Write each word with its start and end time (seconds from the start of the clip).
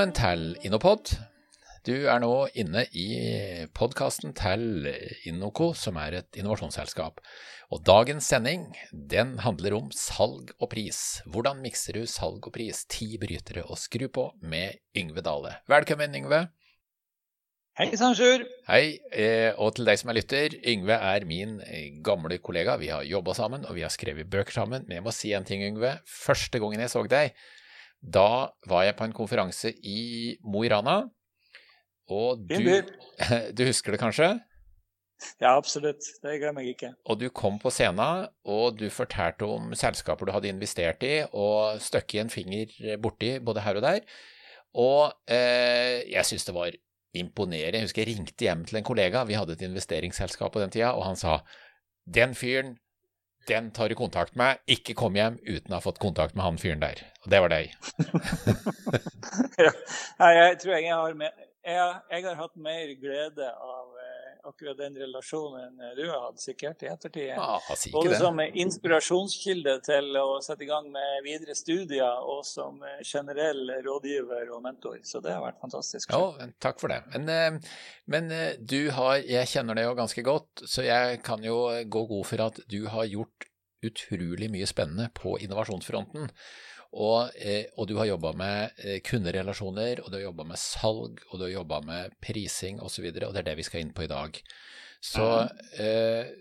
Velkommen 0.00 0.16
til 0.16 0.44
Innopod. 0.64 1.10
Du 1.84 2.06
er 2.08 2.22
nå 2.22 2.46
inne 2.56 2.86
i 2.96 3.66
podkasten 3.76 4.30
til 4.32 4.86
Innoco, 5.28 5.74
som 5.76 5.98
er 6.00 6.16
et 6.22 6.38
innovasjonsselskap. 6.40 7.20
Og 7.68 7.82
dagens 7.84 8.30
sending 8.32 8.64
den 8.94 9.34
handler 9.44 9.76
om 9.76 9.90
salg 9.92 10.54
og 10.56 10.70
pris. 10.72 11.20
Hvordan 11.28 11.60
mikser 11.60 12.00
du 12.00 12.08
salg 12.08 12.48
og 12.48 12.56
pris? 12.56 12.80
Ti 12.88 13.10
brytere 13.20 13.66
å 13.68 13.76
skru 13.76 14.06
på 14.08 14.24
med 14.40 14.80
Yngve 14.96 15.20
Dale. 15.28 15.58
Velkommen, 15.68 16.16
Yngve. 16.22 16.46
Hei 17.76 17.92
sann, 17.92 18.16
Sjur. 18.16 18.48
Hei, 18.72 18.96
eh, 19.12 19.52
og 19.52 19.76
til 19.76 19.92
deg 19.92 20.00
som 20.00 20.14
er 20.14 20.22
lytter, 20.22 20.56
Yngve 20.64 20.96
er 20.96 21.28
min 21.28 21.58
eh, 21.68 21.90
gamle 22.00 22.40
kollega. 22.40 22.80
Vi 22.80 22.88
har 22.88 23.04
jobba 23.04 23.36
sammen, 23.36 23.68
og 23.68 23.76
vi 23.76 23.84
har 23.84 23.92
skrevet 23.92 24.32
bøker 24.32 24.62
sammen. 24.62 24.88
Men 24.88 25.02
jeg 25.02 25.10
må 25.10 25.12
si 25.12 25.36
en 25.36 25.44
ting, 25.44 25.68
Yngve. 25.74 25.98
Første 26.08 26.56
gangen 26.56 26.88
jeg 26.88 26.96
så 26.96 27.04
deg, 27.04 27.36
da 28.00 28.50
var 28.68 28.84
jeg 28.86 28.96
på 28.98 29.06
en 29.06 29.16
konferanse 29.16 29.72
i 29.84 30.36
Mo 30.44 30.64
i 30.64 30.70
Rana. 30.72 31.02
Og 32.10 32.40
du, 32.48 32.56
du 33.56 33.66
husker 33.68 33.94
det 33.94 34.00
kanskje? 34.02 34.32
Ja, 35.40 35.52
absolutt. 35.52 36.04
Det 36.22 36.38
glemmer 36.40 36.64
jeg 36.64 36.76
ikke. 36.76 36.92
Og 37.12 37.20
du 37.20 37.28
kom 37.28 37.58
på 37.60 37.72
scenen, 37.72 38.26
og 38.48 38.78
du 38.80 38.86
fortalte 38.92 39.44
om 39.44 39.74
selskaper 39.76 40.26
du 40.26 40.32
hadde 40.32 40.48
investert 40.48 41.04
i, 41.04 41.20
og 41.36 41.80
støkket 41.84 42.24
en 42.24 42.32
finger 42.32 42.96
borti 43.02 43.34
både 43.44 43.64
her 43.64 43.80
og 43.80 43.84
der. 43.84 44.00
Og 44.80 45.12
eh, 45.28 46.00
jeg 46.08 46.24
syns 46.26 46.46
det 46.48 46.56
var 46.56 46.76
imponerende. 47.16 47.78
Jeg 47.78 47.88
husker 47.88 48.04
jeg 48.04 48.14
ringte 48.14 48.46
hjem 48.46 48.64
til 48.64 48.80
en 48.80 48.86
kollega, 48.86 49.26
vi 49.28 49.36
hadde 49.36 49.58
et 49.58 49.66
investeringsselskap 49.66 50.54
på 50.54 50.62
den 50.62 50.72
tida, 50.72 50.94
og 50.94 51.04
han 51.08 51.18
sa 51.20 51.40
den 52.08 52.34
fyren, 52.38 52.78
den 53.48 53.70
tar 53.74 53.88
du 53.88 53.96
kontakt 53.98 54.36
med, 54.38 54.60
ikke 54.70 54.94
kom 54.98 55.16
hjem 55.18 55.38
uten 55.46 55.72
å 55.72 55.78
ha 55.78 55.84
fått 55.84 56.00
kontakt 56.02 56.36
med 56.36 56.44
han 56.44 56.58
fyren 56.60 56.82
der. 56.82 57.02
Og 57.24 57.30
det 57.32 57.40
var 57.44 57.52
deg. 57.52 57.72
ja, 59.64 59.72
jeg 60.36 60.58
tror 60.62 60.74
jeg 60.76 60.92
har, 60.92 61.16
mer, 61.18 61.32
jeg, 61.66 61.94
jeg 62.14 62.26
har 62.28 62.38
hatt 62.40 62.56
mer 62.60 62.94
glede 63.00 63.50
av 63.50 63.99
akkurat 64.44 64.78
den 64.78 64.96
relasjonen 64.98 65.76
du 65.96 66.02
har 66.08 66.26
hatt, 66.26 66.40
sikkert, 66.40 66.82
i 66.84 66.90
ettertid. 66.90 67.32
Ja, 67.34 67.58
Både 67.92 68.18
som 68.18 68.40
inspirasjonskilde 68.40 69.76
til 69.86 70.16
å 70.20 70.38
sette 70.44 70.64
i 70.64 70.70
gang 70.70 70.88
med 70.92 71.24
videre 71.26 71.56
studier, 71.58 72.22
og 72.24 72.44
som 72.46 72.80
generell 73.06 73.76
rådgiver 73.84 74.50
og 74.54 74.64
mentor. 74.64 74.98
Så 75.06 75.22
det 75.24 75.34
har 75.34 75.44
vært 75.44 75.60
fantastisk. 75.62 76.12
Ja, 76.14 76.50
takk 76.62 76.80
for 76.82 76.92
det. 76.92 77.02
Men, 77.14 77.28
eh, 77.28 77.76
men 78.10 78.32
eh, 78.34 78.56
du 78.58 78.90
har, 78.96 79.20
jeg 79.24 79.50
kjenner 79.52 79.78
det 79.78 79.86
jo 79.86 79.94
ganske 79.98 80.24
godt, 80.26 80.64
så 80.68 80.86
jeg 80.86 81.22
kan 81.26 81.44
jo 81.44 81.62
gå 81.84 82.04
god 82.14 82.26
for 82.32 82.46
at 82.48 82.60
du 82.70 82.82
har 82.90 83.08
gjort 83.10 83.48
utrolig 83.86 84.50
mye 84.52 84.68
spennende 84.68 85.08
på 85.16 85.38
innovasjonsfronten. 85.40 86.28
Og, 86.90 87.30
eh, 87.38 87.70
og, 87.76 87.86
du 87.86 87.94
har 88.00 88.08
jobba 88.08 88.32
med 88.34 88.82
eh, 88.82 88.98
kunderelasjoner, 89.06 90.02
og 90.02 90.10
du 90.10 90.18
har 90.18 90.24
jobba 90.24 90.46
med 90.48 90.58
salg, 90.58 91.20
og 91.30 91.38
du 91.38 91.46
har 91.46 91.52
jobba 91.60 91.80
med 91.86 92.16
prising 92.22 92.80
osv., 92.82 93.06
og, 93.06 93.18
så 93.20 93.28
og 93.28 93.34
det 93.36 93.42
er 93.44 93.50
det 93.52 93.58
vi 93.60 93.66
skal 93.68 93.84
inn 93.84 93.92
på 93.94 94.06
i 94.06 94.10
dag. 94.10 94.40
Så 95.00 95.28
eh, 95.78 96.32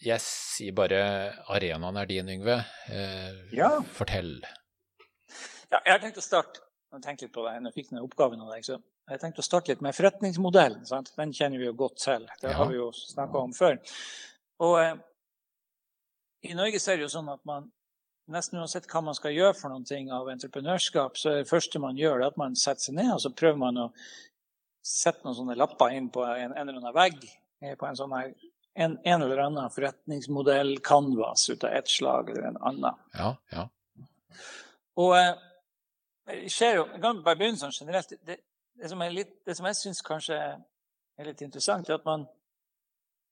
jeg 0.00 0.24
sier 0.24 0.72
bare 0.78 1.02
arenaen 1.52 2.00
er 2.00 2.08
din, 2.08 2.32
Yngve. 2.38 2.56
Eh, 2.88 3.42
ja. 3.58 3.74
Fortell. 3.98 4.38
Ja, 5.68 5.82
jeg 5.82 5.92
har 5.92 6.02
tenkt 6.06 6.22
å 6.22 6.24
starte 6.24 6.64
jeg 6.88 7.04
tenkte 7.04 7.26
litt 7.26 7.34
på 7.34 7.44
det, 7.44 7.56
jeg 7.60 7.74
fikk 7.74 7.90
denne 7.90 8.04
oppgaven 8.06 8.44
av 8.44 8.52
deg, 8.54 8.64
så 8.64 8.78
jeg 9.08 9.20
tenkte 9.20 9.42
å 9.42 9.46
starte 9.46 9.72
litt 9.72 9.82
med 9.84 9.96
forretningsmodellen. 9.96 10.84
Sant? 10.88 11.10
Den 11.16 11.34
kjenner 11.36 11.60
vi 11.60 11.68
jo 11.68 11.74
godt 11.76 11.98
til. 12.00 12.24
Det 12.40 12.48
ja. 12.50 12.56
har 12.56 12.70
vi 12.70 12.78
jo 12.78 12.88
snakka 12.96 13.42
om 13.44 13.52
før. 13.56 13.76
Og 14.64 14.76
eh, 14.80 14.94
I 16.48 16.56
Norge 16.56 16.80
så 16.80 16.92
er 16.92 17.00
det 17.00 17.06
jo 17.06 17.12
sånn 17.12 17.28
at 17.32 17.42
man 17.48 17.68
nesten 18.32 18.60
uansett 18.60 18.88
hva 18.90 19.02
man 19.04 19.16
skal 19.16 19.34
gjøre 19.34 19.56
for 19.56 19.72
noen 19.72 19.86
ting 19.88 20.10
av 20.12 20.28
entreprenørskap, 20.32 21.16
så 21.16 21.30
er 21.30 21.42
det 21.42 21.50
første 21.50 21.80
man 21.82 21.98
gjør, 21.98 22.26
at 22.26 22.38
man 22.40 22.56
setter 22.58 22.88
seg 22.88 22.98
ned 22.98 23.12
og 23.14 23.22
så 23.24 23.32
prøver 23.36 23.60
man 23.60 23.80
å 23.86 23.88
sette 24.84 25.24
noen 25.24 25.36
sånne 25.36 25.56
lapper 25.58 25.94
inn 25.96 26.08
på 26.12 26.24
en, 26.24 26.52
en 26.52 26.62
eller 26.62 26.80
annen 26.80 26.96
vegg. 26.96 27.24
Eh, 27.60 27.74
på 27.78 27.88
en, 27.88 27.98
sånn 27.98 28.14
her, 28.14 28.30
en, 28.78 28.96
en 29.02 29.24
eller 29.24 29.42
annen 29.42 29.72
forretningsmodell, 29.74 30.76
canvas, 30.84 31.48
ut 31.50 31.66
av 31.66 31.74
ett 31.80 31.90
slag 31.90 32.30
eller 32.32 32.50
en 32.52 32.60
annen. 32.70 33.02
Ja, 33.18 33.32
ja. 33.52 33.66
Og 34.98 35.14
eh, 35.18 36.46
skjer 36.50 36.80
jo, 36.80 36.86
Jeg 36.92 37.02
kan 37.02 37.22
bare 37.26 37.40
begynne 37.40 37.60
sånn 37.60 37.74
generelt. 37.74 38.14
Det, 38.26 38.38
det, 38.78 38.90
som, 38.90 39.04
litt, 39.12 39.34
det 39.46 39.58
som, 39.58 39.68
jeg 39.70 39.80
syns 39.80 40.02
kanskje 40.06 40.38
er 40.38 41.28
litt 41.28 41.42
interessant, 41.44 41.88
er 41.90 41.98
at 41.98 42.06
man, 42.06 42.26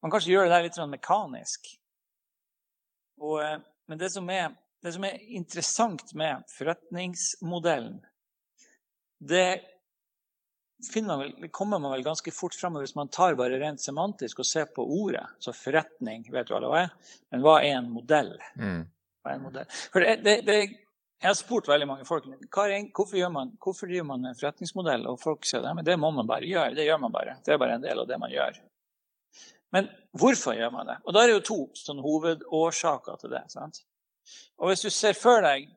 man 0.03 0.13
kanskje 0.13 0.35
gjør 0.35 0.49
det 0.49 0.57
der 0.57 0.67
litt 0.67 0.79
sånn 0.79 0.93
mekanisk. 0.93 1.73
Og, 3.23 3.41
eh, 3.45 3.59
men 3.87 4.03
det 4.03 4.11
som 4.13 4.29
er 4.35 4.51
det 4.87 4.95
som 4.95 5.07
er 5.09 5.23
interessant 5.39 6.13
med 6.19 6.45
forretningsmodellen, 6.55 7.99
det 9.19 9.49
man 11.03 11.19
vel, 11.19 11.49
kommer 11.51 11.79
man 11.79 11.93
vel 11.93 12.05
ganske 12.05 12.31
fort 12.31 12.55
fram 12.55 12.77
hvis 12.79 12.95
man 12.95 13.09
tar 13.09 13.35
bare 13.39 13.59
rent 13.61 13.81
semantisk 13.81 14.43
og 14.43 14.47
ser 14.47 14.69
på 14.77 14.85
ordet. 14.85 15.25
Så 15.41 15.55
forretning, 15.57 16.27
vet 16.33 16.49
du 16.49 16.57
alle 16.57 16.71
hva 16.71 16.83
er? 16.85 17.15
Men 17.33 17.45
hva 17.45 17.57
er 17.63 17.79
en 17.79 17.89
modell? 17.91 18.35
Mm. 18.61 18.83
Er 19.27 19.33
en 19.33 19.47
modell? 19.47 19.71
For 19.93 20.05
det, 20.05 20.19
det, 20.27 20.37
det, 20.47 20.59
jeg 21.17 21.31
har 21.31 21.39
spurt 21.39 21.71
veldig 21.71 21.89
mange 21.89 22.05
folk 22.05 22.29
hvorfor, 22.29 23.17
gjør 23.17 23.33
man, 23.33 23.55
hvorfor 23.63 23.89
driver 23.89 24.09
man 24.13 24.29
en 24.29 24.37
forretningsmodell. 24.39 25.09
Og 25.09 25.21
folk 25.23 25.49
sier 25.49 25.65
at 25.65 25.85
det 25.87 25.99
må 26.01 26.13
man 26.15 26.29
bare 26.29 26.47
gjøre. 26.47 26.77
Det 26.77 26.87
gjør 26.87 27.03
man 27.07 27.15
bare. 27.15 27.39
Det 27.45 27.55
er 27.55 27.63
bare 27.63 27.79
en 27.81 27.87
del 27.87 28.05
av 28.05 28.09
det 28.11 28.21
man 28.21 28.33
gjør. 28.33 28.61
Men 29.75 29.89
hvorfor 30.17 30.55
gjør 30.57 30.71
man 30.77 30.93
det? 30.93 31.01
Og 31.05 31.17
da 31.17 31.23
er 31.23 31.31
det 31.31 31.39
jo 31.39 31.47
to 31.49 31.61
sånn 31.77 32.05
hovedårsaker 32.05 33.19
til 33.23 33.33
det. 33.33 33.47
sant? 33.53 33.83
Og 34.61 34.71
hvis 34.71 34.85
du 34.87 34.91
ser 34.91 35.17
for 35.19 35.45
deg 35.45 35.69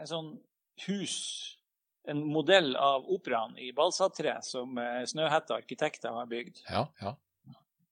en 0.00 0.08
sånn 0.08 0.30
hus, 0.86 1.16
en 2.10 2.22
modell 2.26 2.72
av 2.76 3.06
operaen 3.14 3.54
i 3.62 3.70
balsatre 3.76 4.38
som 4.42 4.78
eh, 4.80 5.02
Snøhetta 5.06 5.54
arkitekter 5.60 6.10
har 6.16 6.26
bygd 6.26 6.64
ja, 6.66 6.88
ja. 6.98 7.12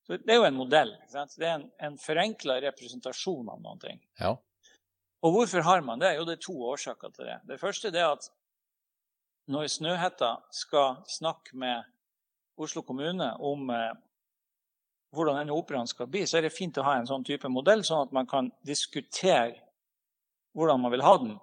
Så 0.06 0.16
Det 0.18 0.34
er 0.34 0.40
jo 0.40 0.46
en 0.48 0.56
modell. 0.58 0.90
Det 1.12 1.46
er 1.46 1.52
en, 1.54 1.68
en 1.78 1.98
forenkla 2.00 2.56
representasjon 2.64 3.46
av 3.52 3.60
noen 3.62 3.78
ting. 3.78 4.00
Ja. 4.18 4.32
Og 5.22 5.36
hvorfor 5.36 5.62
har 5.62 5.84
man 5.86 6.00
det? 6.02 6.16
Jo, 6.16 6.24
det 6.26 6.38
er 6.38 6.42
to 6.42 6.56
årsaker 6.72 7.12
til 7.14 7.28
det. 7.28 7.36
Det 7.46 7.60
første 7.60 7.92
er 7.92 8.08
at 8.08 8.26
når 9.50 9.68
Snøhetta 9.70 10.32
skal 10.54 10.98
snakke 11.10 11.54
med 11.58 11.86
Oslo 12.60 12.82
kommune 12.82 13.28
om 13.38 13.70
eh, 13.70 13.92
hvordan 15.14 15.40
denne 15.40 15.54
operaen 15.56 15.88
skal 15.90 16.08
bli, 16.10 16.22
så 16.26 16.38
er 16.38 16.46
det 16.46 16.54
fint 16.54 16.78
å 16.78 16.86
ha 16.86 16.96
en 17.00 17.08
sånn 17.08 17.26
type 17.26 17.48
modell, 17.50 17.82
sånn 17.86 18.06
at 18.06 18.12
man 18.14 18.28
kan 18.30 18.50
diskutere 18.66 19.56
hvordan 20.56 20.82
man 20.82 20.92
vil 20.94 21.04
ha 21.06 21.14
den, 21.22 21.36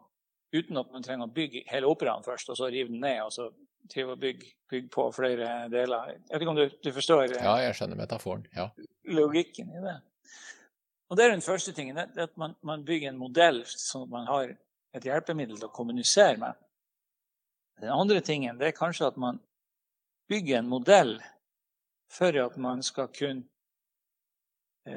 uten 0.55 0.79
at 0.79 0.91
man 0.91 1.03
trenger 1.03 1.27
å 1.27 1.35
bygge 1.35 1.63
hele 1.71 1.89
operaen 1.91 2.23
først, 2.25 2.51
og 2.51 2.59
så 2.59 2.69
rive 2.71 2.91
den 2.91 3.03
ned, 3.03 3.21
og 3.25 3.33
så 3.35 3.49
til 3.91 4.11
å 4.11 4.17
bygge, 4.19 4.49
bygge 4.71 4.91
på 4.91 5.07
flere 5.15 5.49
deler. 5.71 6.13
Jeg 6.15 6.33
vet 6.33 6.43
ikke 6.43 6.53
om 6.53 6.59
du, 6.59 6.67
du 6.83 6.91
forstår 6.95 7.23
eh, 7.29 7.43
Ja, 7.43 7.55
jeg 7.63 7.75
skjønner 7.77 7.99
metaforen. 7.99 8.45
Ja. 8.55 8.69
Logikken 9.15 9.71
i 9.71 9.83
det. 9.83 9.97
Og 11.07 11.19
det 11.19 11.23
er 11.23 11.31
den 11.31 11.45
første 11.45 11.71
tingen. 11.75 11.99
Det 12.15 12.25
at 12.27 12.33
man, 12.39 12.55
man 12.67 12.83
bygger 12.87 13.13
en 13.13 13.21
modell 13.21 13.61
sånn 13.69 14.07
at 14.07 14.11
man 14.11 14.27
har 14.27 14.51
et 14.97 15.07
hjelpemiddel 15.07 15.59
til 15.59 15.69
å 15.69 15.75
kommunisere 15.75 16.35
med. 16.41 16.59
Den 17.79 17.93
andre 17.93 18.19
tingen 18.25 18.59
det 18.59 18.71
er 18.71 18.75
kanskje 18.75 19.11
at 19.11 19.19
man 19.21 19.39
bygger 20.27 20.59
en 20.59 20.71
modell 20.71 21.15
for 22.11 22.35
at 22.41 22.57
man 22.59 22.83
skal 22.83 23.07
kunne 23.13 23.47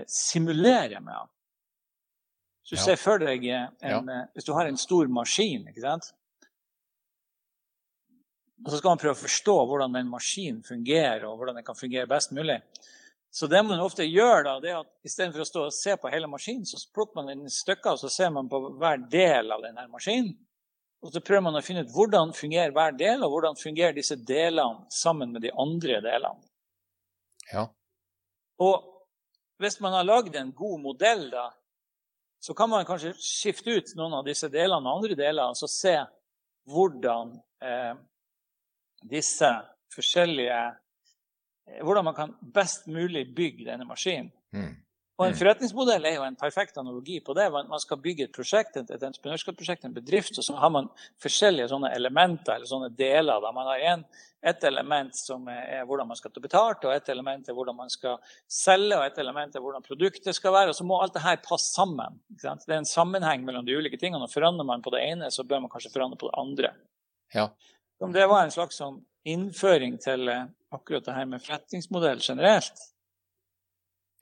simulere 0.07 1.01
med. 1.05 1.31
Så 2.67 2.79
ja. 2.79 2.85
se 2.85 2.97
for 3.01 3.23
deg 3.23 3.45
eh, 3.49 3.69
en, 3.83 3.91
ja. 3.91 4.01
Eh, 4.01 4.27
hvis 4.37 4.47
du 4.47 4.55
har 4.55 4.69
en 4.71 4.79
stor 4.79 5.11
maskin, 5.11 5.67
ikke 5.73 5.85
sant? 5.85 6.13
og 8.61 8.69
så 8.69 8.79
skal 8.81 8.93
man 8.93 9.01
prøve 9.01 9.17
å 9.17 9.23
forstå 9.23 9.55
hvordan 9.71 9.95
den 9.97 10.11
maskinen 10.13 10.65
fungerer, 10.65 11.25
og 11.25 11.39
hvordan 11.41 11.57
den 11.57 11.65
kan 11.65 11.79
fungere 11.79 12.09
best 12.11 12.35
mulig. 12.37 12.59
Så 13.33 13.47
det 13.47 13.63
man 13.65 13.81
ofte 13.81 14.05
gjør, 14.05 14.43
da, 14.45 14.55
det 14.61 14.73
er 14.73 14.81
at 14.83 14.91
istedenfor 15.07 15.45
å 15.45 15.49
stå 15.49 15.65
og 15.69 15.75
se 15.75 15.95
på 15.97 16.11
hele 16.13 16.29
maskinen, 16.29 16.67
så 16.69 16.81
plukker 16.93 17.21
man 17.21 17.31
den 17.31 17.47
i 17.47 17.53
stykker, 17.55 17.95
og 17.95 18.03
så 18.03 18.11
ser 18.13 18.33
man 18.35 18.51
på 18.51 18.61
hver 18.81 19.01
del 19.11 19.55
av 19.55 19.65
denne 19.65 19.87
maskinen. 19.89 20.35
Og 21.01 21.15
så 21.15 21.23
prøver 21.25 21.47
man 21.47 21.57
å 21.57 21.65
finne 21.65 21.87
ut 21.87 21.93
hvordan 21.95 22.35
fungerer 22.37 22.75
hver 22.77 22.97
del, 22.99 23.23
og 23.25 23.33
hvordan 23.33 23.57
fungerer 23.57 23.97
disse 23.97 24.19
delene 24.19 24.85
sammen 24.93 25.33
med 25.33 25.47
de 25.47 25.55
andre 25.57 26.03
delene. 26.05 26.51
Ja. 27.49 27.65
Og 28.61 29.00
hvis 29.61 29.81
man 29.81 29.93
har 29.93 30.07
lagd 30.09 30.37
en 30.37 30.53
god 30.57 30.81
modell, 30.81 31.27
da, 31.33 31.51
så 32.41 32.55
kan 32.57 32.71
man 32.73 32.87
kanskje 32.89 33.13
skifte 33.21 33.77
ut 33.77 33.93
noen 33.99 34.17
av 34.21 34.25
disse 34.25 34.49
delene 34.49 34.81
med 34.85 34.93
andre 34.95 35.17
deler 35.19 35.53
og 35.53 35.59
så 35.59 35.69
se 35.69 35.97
hvordan 36.71 37.35
eh, 37.65 37.93
disse 39.11 39.51
forskjellige 39.95 40.61
eh, 40.61 40.77
Hvordan 41.85 42.05
man 42.05 42.15
kan 42.17 42.33
best 42.43 42.89
mulig 42.91 43.29
bygge 43.37 43.69
denne 43.69 43.85
maskinen. 43.87 44.33
Mm. 44.51 44.73
Og 45.21 45.27
En 45.27 45.35
mm. 45.35 45.37
forretningsmodell 45.37 46.07
er 46.09 46.15
jo 46.17 46.23
en 46.25 46.37
perfekt 46.41 46.79
analogi 46.81 47.19
på 47.21 47.35
det. 47.37 47.51
Man 47.53 47.83
skal 47.83 47.99
bygge 48.01 48.25
et 48.25 48.33
prosjekt, 48.33 48.79
et, 48.81 48.89
entreprenørskapsprosjekt, 48.89 49.83
en 49.85 49.93
bedrift, 49.93 50.39
og 50.41 50.47
så 50.47 50.55
har 50.57 50.71
man 50.73 50.87
forskjellige 51.21 51.67
sånne 51.69 51.91
elementer 51.93 52.55
eller 52.55 52.71
sånne 52.71 52.89
deler. 52.97 53.43
Da. 53.45 53.51
Man 53.53 53.69
har 53.69 53.83
en, 53.91 54.05
et 54.49 54.65
element 54.65 55.19
som 55.19 55.45
er 55.53 55.83
hvordan 55.85 56.09
man 56.09 56.17
skal 56.17 56.33
ta 56.33 56.41
betalt, 56.41 56.87
og 56.89 56.95
et 56.95 57.11
element 57.13 57.51
er 57.53 57.59
hvordan 57.59 57.77
man 57.83 57.93
skal 57.93 58.17
selge, 58.49 58.97
og 58.97 59.05
et 59.05 59.21
element 59.21 59.59
er 59.59 59.65
hvordan 59.67 59.85
produktet 59.85 60.39
skal 60.39 60.55
være. 60.57 60.73
Og 60.73 60.79
så 60.79 60.87
må 60.89 61.03
alt 61.05 61.19
det 61.19 61.25
her 61.27 61.43
passe 61.45 61.69
sammen. 61.75 62.17
Det 62.33 62.49
er 62.49 62.79
en 62.79 62.89
sammenheng 62.89 63.45
mellom 63.45 63.69
de 63.69 63.77
ulike 63.77 64.01
tingene. 64.01 64.25
og 64.25 64.33
Forandrer 64.33 64.69
man 64.71 64.81
på 64.81 64.95
det 64.97 65.03
ene, 65.05 65.29
så 65.29 65.45
bør 65.45 65.67
man 65.67 65.75
kanskje 65.75 65.93
forandre 65.93 66.17
på 66.23 66.31
det 66.31 66.41
andre. 66.41 66.73
Ja. 67.37 67.51
Om 68.01 68.17
det 68.17 68.25
var 68.25 68.47
en 68.47 68.57
slags 68.57 68.81
sånn 68.81 69.03
innføring 69.29 70.01
til 70.01 70.33
eh, 70.33 70.49
akkurat 70.73 71.05
det 71.05 71.19
her 71.19 71.29
med 71.29 71.45
forretningsmodell 71.45 72.25
generelt. 72.25 72.81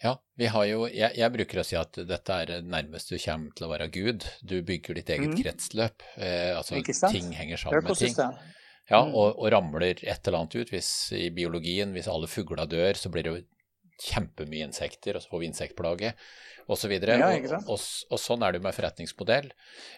Ja, 0.03 0.13
vi 0.39 0.47
har 0.47 0.67
jo 0.69 0.85
jeg, 0.87 1.11
jeg, 1.19 1.33
bruker 1.35 1.59
å 1.59 1.65
si 1.67 1.75
at 1.79 1.99
dette 2.07 2.35
er 2.45 2.63
nærmest 2.63 3.11
du 3.11 3.17
kommer 3.19 3.55
til 3.59 3.67
å 3.67 3.71
være 3.73 3.89
Gud. 3.95 4.27
Du 4.47 4.61
bygger 4.63 5.01
ditt 5.01 5.11
eget 5.11 5.33
mm. 5.33 5.39
kretsløp. 5.41 6.05
Eh, 6.17 6.55
altså 6.55 6.79
ting 7.11 7.33
henger 7.35 7.59
sammen 7.65 7.83
med 7.83 7.99
ting. 7.99 8.15
Ja, 8.89 9.03
mm. 9.05 9.13
og, 9.13 9.35
og, 9.35 9.47
ramler 9.53 9.89
et 9.91 10.05
eller 10.07 10.39
annet 10.39 10.55
ut. 10.55 10.71
Hvis 10.73 10.91
i 11.17 11.29
biologien, 11.35 11.93
hvis 11.97 12.09
alle 12.11 12.31
fugler 12.31 12.69
dør, 12.71 12.95
så 12.97 13.11
blir 13.13 13.27
det 13.27 13.35
jo 13.35 13.43
kjempemye 13.99 14.69
insekter, 14.69 15.19
og 15.19 15.25
så 15.25 15.33
får 15.33 15.43
vi 15.43 15.49
insektplage 15.51 16.13
osv. 16.71 16.93
Og, 16.95 17.09
ja, 17.09 17.31
og, 17.33 17.57
og, 17.75 17.87
og 18.13 18.21
sånn 18.23 18.45
er 18.45 18.55
det 18.55 18.61
jo 18.61 18.67
med 18.69 18.77
forretningsmodell. 18.77 19.49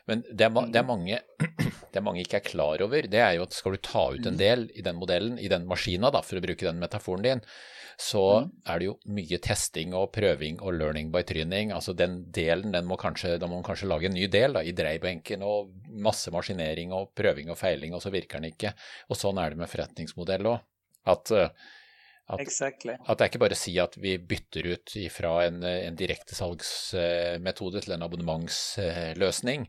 Men 0.08 0.24
det 0.30 0.46
er, 0.46 0.54
det, 0.72 0.80
mm. 0.80 0.88
mange, 0.88 1.20
det 1.94 2.04
mange, 2.06 2.24
ikke 2.24 2.40
er 2.40 2.46
klar 2.46 2.86
over, 2.86 3.10
det 3.10 3.20
er 3.20 3.36
jo 3.36 3.44
at 3.44 3.56
skal 3.56 3.76
du 3.76 3.82
ta 3.84 4.06
ut 4.14 4.24
en 4.24 4.38
mm. 4.38 4.40
del 4.40 4.64
i 4.72 4.86
den 4.86 4.98
modellen, 5.00 5.36
i 5.36 5.50
den 5.52 5.68
maskina, 5.68 6.12
da, 6.14 6.24
for 6.24 6.40
å 6.40 6.44
bruke 6.46 6.66
den 6.66 6.80
metaforen 6.80 7.26
din, 7.26 7.44
så 8.00 8.22
mm. 8.40 8.52
er 8.72 8.80
det 8.80 8.86
jo 8.86 8.94
mye 9.12 9.38
testing 9.44 9.92
og 9.96 10.06
prøving 10.14 10.60
og 10.64 10.72
learning 10.78 11.10
by 11.12 11.20
tryning. 11.28 11.72
Altså 11.76 11.92
den 11.96 12.22
delen, 12.32 12.72
den 12.72 12.86
må 12.88 12.96
kanskje, 13.00 13.34
da 13.40 13.48
må 13.48 13.58
man 13.58 13.66
kanskje 13.66 13.90
lage 13.90 14.08
en 14.08 14.16
ny 14.16 14.24
del 14.32 14.56
da, 14.56 14.62
i 14.64 14.72
dreibenken 14.76 15.44
og 15.44 15.74
masse 16.00 16.32
maskinering 16.32 16.94
og 16.96 17.10
prøving 17.18 17.52
og 17.52 17.58
feiling, 17.60 17.92
og 17.92 18.00
så 18.00 18.12
virker 18.14 18.40
den 18.40 18.54
ikke. 18.54 18.72
Og 19.12 19.20
sånn 19.20 19.40
er 19.42 19.52
det 19.52 19.60
med 19.60 19.68
forretningsmodell 19.72 20.48
òg. 20.48 20.64
At 21.10 21.32
uh, 21.36 21.68
at, 22.30 22.40
exactly. 22.44 22.94
at, 22.94 23.18
det 23.18 23.24
er 23.24 23.30
ikke 23.32 23.40
bare 23.42 23.56
å 23.56 23.58
si 23.58 23.72
at 23.82 23.96
vi 23.98 24.12
bytter 24.22 24.68
ut 24.70 24.92
fra 25.10 25.32
en, 25.48 25.64
en 25.66 25.96
direktesalgsmetode 25.98 27.82
til 27.82 27.96
en 27.96 28.04
abonnementsløsning. 28.06 29.66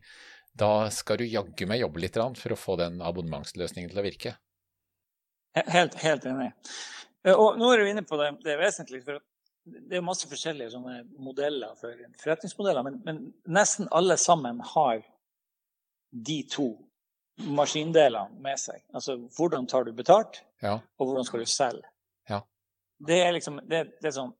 Da 0.53 0.69
skal 0.93 1.17
du 1.21 1.25
jaggu 1.25 1.65
meg 1.65 1.81
jobbe 1.81 2.03
litt 2.03 2.19
for 2.37 2.53
å 2.53 2.59
få 2.59 2.77
den 2.77 3.01
abonnementsløsningen 3.01 3.89
til 3.89 4.01
å 4.03 4.05
virke. 4.05 4.35
Helt, 5.57 5.97
helt 6.03 6.27
enig. 6.29 6.51
Eh, 7.25 7.35
og 7.35 7.59
nå 7.59 7.71
er 7.71 7.81
du 7.81 7.91
inne 7.91 8.05
på 8.07 8.19
det, 8.19 8.31
det 8.45 8.55
er 8.55 8.61
vesentlig. 8.61 9.03
for 9.05 9.21
Det 9.63 9.97
er 9.97 10.05
masse 10.05 10.29
forskjellige 10.29 10.81
modeller 11.21 11.75
for 11.79 11.97
forretningsmodeller, 12.23 12.85
men, 12.87 13.01
men, 13.05 13.23
nesten 13.45 13.89
alle 13.91 14.17
sammen 14.17 14.61
har 14.73 15.03
de 16.11 16.41
to 16.49 16.73
maskindelene 17.41 18.41
med 18.43 18.59
seg. 18.59 18.83
Altså 18.93 19.17
hvordan 19.37 19.67
tar 19.69 19.87
du 19.87 19.93
betalt, 19.95 20.43
ja. 20.61 20.77
og 20.97 21.07
hvordan 21.07 21.25
skal 21.27 21.43
du 21.43 21.49
selge. 21.49 21.87
Ja. 22.29 22.41
Det 23.01 23.21
er 23.23 23.33
liksom 23.33 23.61
det, 23.69 23.85
det 24.01 24.11
er 24.11 24.17
sånn 24.17 24.35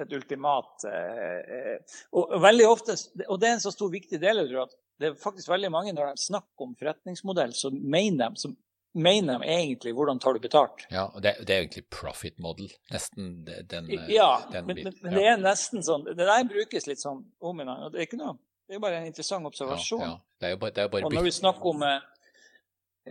et 0.00 0.12
ultimat 0.16 0.86
eh, 0.88 1.98
og, 2.16 2.32
veldig 2.40 2.64
ofte, 2.66 2.96
og 3.28 3.36
det 3.38 3.48
er 3.48 3.58
en 3.58 3.62
så 3.62 3.70
stor 3.74 3.90
viktig 3.92 4.18
del 4.22 4.40
jeg 4.40 4.48
tror, 4.48 4.70
at 4.70 4.78
det 5.02 5.10
er 5.10 5.18
faktisk 5.20 5.50
veldig 5.52 5.70
mange 5.74 5.92
når 5.92 6.14
de 6.14 6.24
snakker 6.24 6.64
om 6.64 6.72
forretningsmodell, 6.78 7.52
så 7.54 7.70
mener 7.74 8.32
de, 8.32 8.40
så 8.40 8.50
mener 8.92 9.40
de 9.40 9.48
egentlig 9.48 9.94
hvordan 9.96 10.20
tar 10.20 10.36
du 10.36 10.42
betalt. 10.44 10.86
Ja, 10.92 11.06
og 11.08 11.22
det, 11.24 11.34
det 11.46 11.54
er 11.54 11.64
egentlig 11.64 11.86
profit 11.92 12.38
model, 12.42 12.70
nesten 12.92 13.34
den, 13.46 13.90
Ja, 14.12 14.42
den 14.52 14.68
men, 14.68 14.82
men, 14.84 15.14
det 15.14 15.26
er 15.32 15.38
nesten 15.40 15.84
sånn 15.84 16.04
Det 16.10 16.18
der 16.18 16.48
brukes 16.48 16.88
litt 16.90 17.00
sånn 17.00 17.24
om 17.40 17.62
en 17.62 17.72
gang. 17.72 17.86
Det 17.92 18.02
er 18.02 18.10
ikke 18.10 18.20
noe 18.20 18.38
det 18.72 18.78
er 18.78 18.80
bare 18.80 19.02
en 19.02 19.06
interessant 19.10 19.44
observasjon. 19.44 20.00
Ja, 20.00 20.14
ja. 20.14 20.36
Det 20.40 20.46
er 20.48 20.52
jo 20.54 20.58
bare, 20.62 20.72
det 20.72 20.80
er 20.80 20.86
bare 20.88 21.04
og 21.04 21.12
når 21.12 21.26
vi 21.26 21.32
snakker 21.36 21.74
om 21.74 21.82
eh, 21.84 22.04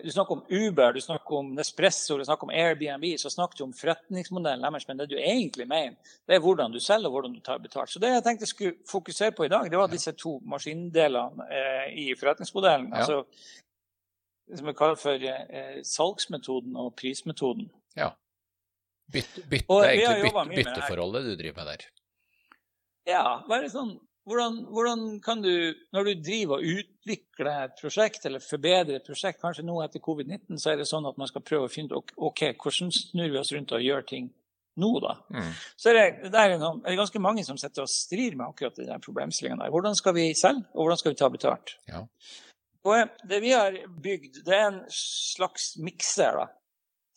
du 0.04 0.12
snakker 0.12 0.38
om 0.38 0.44
Uber, 0.50 0.94
du 0.96 1.02
snakker 1.04 1.36
om 1.36 1.52
Nespresso, 1.54 2.16
du 2.18 2.24
snakker 2.26 2.48
om 2.48 2.54
Airbnb, 2.56 3.06
så 3.20 3.30
snakker 3.30 3.60
du 3.60 3.64
om 3.68 3.74
forretningsmodellen 3.76 4.64
deres. 4.64 4.88
Men 4.88 5.02
det 5.02 5.10
du 5.12 5.18
egentlig 5.20 5.68
mener, 5.68 6.16
det 6.26 6.38
er 6.38 6.42
hvordan 6.42 6.72
du 6.72 6.80
selger 6.80 7.12
og 7.12 7.18
hvordan 7.18 7.36
du 7.36 7.42
tar 7.46 7.60
betalt. 7.62 7.92
Så 7.92 8.00
det 8.00 8.10
jeg 8.10 8.24
tenkte 8.26 8.48
jeg 8.48 8.54
skulle 8.56 8.90
fokusere 8.90 9.36
på 9.38 9.46
i 9.46 9.52
dag, 9.52 9.68
det 9.70 9.82
var 9.82 9.92
disse 9.92 10.16
to 10.18 10.38
maskindelene 10.50 11.50
eh, 11.52 11.92
i 12.06 12.08
forretningsmodellen. 12.18 12.90
Ja. 12.90 13.04
Altså 13.04 13.22
som 14.58 14.68
vi 14.68 14.76
kaller 14.78 15.00
for 15.00 15.26
eh, 15.32 15.80
salgsmetoden 15.88 16.78
og 16.80 16.94
prismetoden. 17.00 17.70
Ja. 17.98 18.12
Bytte, 19.12 19.44
bytte, 19.52 19.82
egentlig 19.90 20.32
bytte, 20.32 20.56
bytteforholdet 20.56 21.28
du 21.28 21.34
driver 21.36 21.62
med 21.62 21.74
der. 21.74 21.90
Ja, 23.10 23.26
bare 23.50 23.70
sånn 23.72 23.98
hvordan, 24.30 24.60
hvordan, 24.70 25.06
kan 25.24 25.42
du, 25.42 25.74
når 25.94 26.04
du 26.04 26.12
driver 26.22 26.60
og 26.60 26.68
utvikler 26.78 27.64
et 27.66 27.80
prosjekt 27.82 28.26
eller 28.30 28.44
forbedrer 28.44 29.00
et 29.00 29.08
prosjekt, 29.08 29.42
kanskje 29.42 29.66
nå 29.66 29.80
etter 29.82 30.04
covid-19, 30.04 30.60
så 30.62 30.74
er 30.74 30.78
det 30.82 30.86
sånn 30.90 31.08
at 31.10 31.18
man 31.18 31.30
skal 31.30 31.44
prøve 31.46 31.66
å 31.66 31.72
finne 31.72 31.98
ut 31.98 32.14
ok, 32.16 32.44
hvordan 32.62 32.94
snur 32.94 33.32
vi 33.32 33.42
oss 33.42 33.54
rundt 33.56 33.74
og 33.74 33.82
gjør 33.82 34.06
ting 34.12 34.30
nå, 34.82 34.92
da? 35.04 35.16
Mm. 35.34 35.50
Så 35.76 35.92
er 35.92 35.98
det, 35.98 36.06
det, 36.30 36.38
er, 36.38 36.56
noen, 36.62 36.84
er 36.86 37.00
ganske 37.00 37.24
mange 37.24 37.44
som 37.48 37.58
sitter 37.60 37.84
og 37.88 37.92
strir 37.92 38.38
med 38.38 38.46
akkurat 38.46 38.78
den 38.78 39.04
problemstillingen 39.04 39.64
der. 39.64 39.74
Hvordan 39.74 39.98
skal 39.98 40.16
vi 40.16 40.30
selge, 40.38 40.68
og 40.76 40.86
hvordan 40.86 41.02
skal 41.02 41.16
vi 41.16 41.20
ta 41.20 41.32
betalt? 41.34 41.76
Ja. 41.90 42.06
Og 42.88 43.28
det 43.30 43.40
vi 43.44 43.54
har 43.54 43.78
bygd, 44.02 44.42
det 44.48 44.58
er 44.58 44.68
en 44.72 44.82
slags 44.96 45.76
mikser, 45.82 46.40
da. 46.40 46.48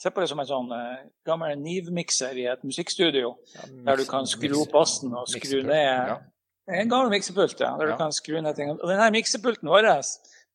Se 0.00 0.10
på 0.12 0.20
det 0.20 0.28
som 0.28 0.40
en 0.42 0.48
sånn 0.48 0.72
uh, 0.74 1.04
gammel 1.24 1.54
Niv-mikser 1.56 2.36
i 2.36 2.44
et 2.50 2.64
musikkstudio, 2.66 3.30
ja, 3.54 3.68
der 3.86 4.02
du 4.02 4.04
kan 4.08 4.26
skru 4.28 4.52
opp 4.58 4.74
bassen 4.74 5.14
og 5.16 5.30
skru 5.30 5.62
ned 5.62 6.10
ja. 6.10 6.18
En 6.74 6.88
gammel 6.88 7.12
miksepult, 7.12 7.58
ja, 7.60 7.74
der 7.78 7.90
ja. 7.90 7.94
du 7.94 8.00
kan 8.00 8.12
skru 8.12 8.38
ned 8.40 8.56
ting. 8.56 8.70
Og 8.74 8.88
denne 8.88 9.10
miksepulten 9.12 9.68
vår 9.68 9.88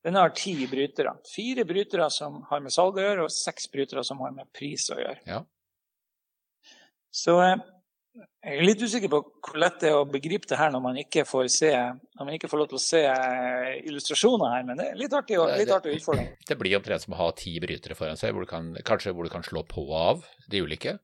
den 0.06 0.16
har 0.16 0.32
ti 0.34 0.54
brytere. 0.68 1.14
Fire 1.28 1.66
brytere 1.70 2.08
som 2.14 2.40
har 2.50 2.62
med 2.64 2.74
salg 2.74 2.98
å 2.98 3.04
gjøre, 3.04 3.26
og 3.28 3.34
seks 3.34 3.68
brytere 3.74 4.04
som 4.08 4.22
har 4.24 4.32
med 4.36 4.48
pris 4.56 4.88
å 4.94 4.98
gjøre. 5.00 5.20
Ja. 5.28 5.42
Så 7.14 7.36
eh, 7.44 7.58
jeg 8.20 8.56
er 8.56 8.66
litt 8.66 8.82
usikker 8.82 9.12
på 9.12 9.20
hvor 9.26 9.60
lett 9.60 9.82
det 9.82 9.90
er 9.92 9.98
å 10.00 10.06
begripe 10.08 10.48
det 10.50 10.58
her 10.60 10.72
når 10.72 10.82
man 10.84 10.98
ikke 11.02 11.26
får, 11.28 11.50
se, 11.52 11.72
når 11.74 12.28
man 12.28 12.38
ikke 12.38 12.50
får 12.52 12.62
lov 12.62 12.70
til 12.72 12.80
å 12.80 12.82
se 12.84 13.02
eh, 13.10 13.74
illustrasjoner 13.90 14.54
her, 14.56 14.64
men 14.68 14.80
det 14.80 14.88
er 14.92 15.00
litt 15.00 15.16
artig, 15.16 15.38
litt 15.60 15.74
artig 15.76 15.98
utfordring. 16.00 16.32
Det 16.50 16.58
blir 16.60 16.78
omtrent 16.80 17.04
som 17.06 17.16
å 17.18 17.20
ha 17.20 17.30
ti 17.38 17.54
brytere 17.64 17.98
foran 18.00 18.20
seg, 18.20 18.34
hvor 18.36 18.48
du 18.48 18.52
kan, 18.52 18.72
kanskje 18.88 19.14
hvor 19.16 19.28
du 19.28 19.34
kan 19.34 19.46
slå 19.46 19.66
på 19.68 19.84
og 19.88 19.96
av 20.00 20.24
de 20.52 20.64
ulike? 20.64 20.96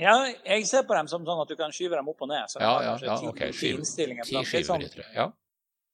Ja, 0.00 0.14
jeg 0.26 0.66
ser 0.66 0.82
på 0.88 0.96
dem 0.98 1.08
som 1.10 1.24
sånn 1.26 1.40
at 1.44 1.50
du 1.50 1.56
kan 1.58 1.72
skyve 1.74 1.96
dem 1.96 2.08
opp 2.10 2.22
og 2.26 2.30
ned. 2.32 2.50
Så 2.50 2.60
ja, 2.62 2.74
ja, 2.82 2.94
ja, 2.98 3.18
ok. 3.30 3.44
Skyve, 3.54 3.86
ti 3.86 4.42
skyvebrytere, 4.42 5.08
Ja. 5.14 5.30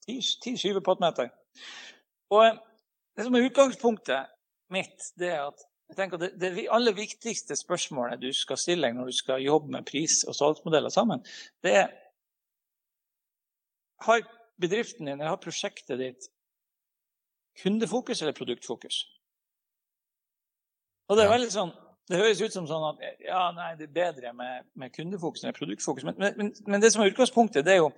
Ti, 0.06 0.16
ti 0.40 0.54
skyvepottmeter. 0.56 1.28
Og 2.32 2.46
eh, 2.46 2.60
det 3.18 3.26
som 3.26 3.36
er 3.36 3.44
utgangspunktet 3.50 4.32
mitt, 4.72 5.10
det 5.20 5.34
er 5.34 5.50
at 5.50 5.66
jeg 5.90 5.98
tenker 5.98 6.20
det, 6.22 6.30
det 6.38 6.66
aller 6.70 6.94
viktigste 6.94 7.56
spørsmålet 7.58 8.22
du 8.22 8.30
skal 8.36 8.58
stille 8.60 8.92
når 8.94 9.10
du 9.10 9.16
skal 9.16 9.42
jobbe 9.42 9.72
med 9.74 9.86
pris- 9.88 10.22
og 10.28 10.36
salgsmodeller 10.38 10.92
sammen, 10.94 11.24
det 11.62 11.76
er 11.84 11.88
Har 14.00 14.22
bedriften 14.56 15.06
din 15.06 15.18
eller 15.18 15.34
har 15.34 15.36
prosjektet 15.36 15.98
ditt 16.00 16.28
kundefokus 17.62 18.22
eller 18.22 18.32
produktfokus? 18.32 19.02
Og 21.10 21.18
det 21.18 21.26
er 21.26 21.34
veldig 21.34 21.52
sånn 21.52 21.74
det 22.10 22.18
høres 22.18 22.40
ut 22.42 22.54
som 22.54 22.66
sånn 22.66 22.84
at 22.88 23.02
ja, 23.22 23.42
nei, 23.54 23.68
det 23.78 23.86
er 23.86 23.94
bedre 23.94 24.32
med, 24.34 24.64
med 24.74 24.90
kundefokus 24.90 25.44
enn 25.44 25.54
produktfokus. 25.54 26.06
Men, 26.08 26.16
men, 26.18 26.48
men, 26.66 26.82
det 26.82 26.90
som 26.90 27.04
er 27.04 27.12
utgangspunktet, 27.12 27.62
det 27.66 27.76
er 27.76 27.84
jo 27.84 27.92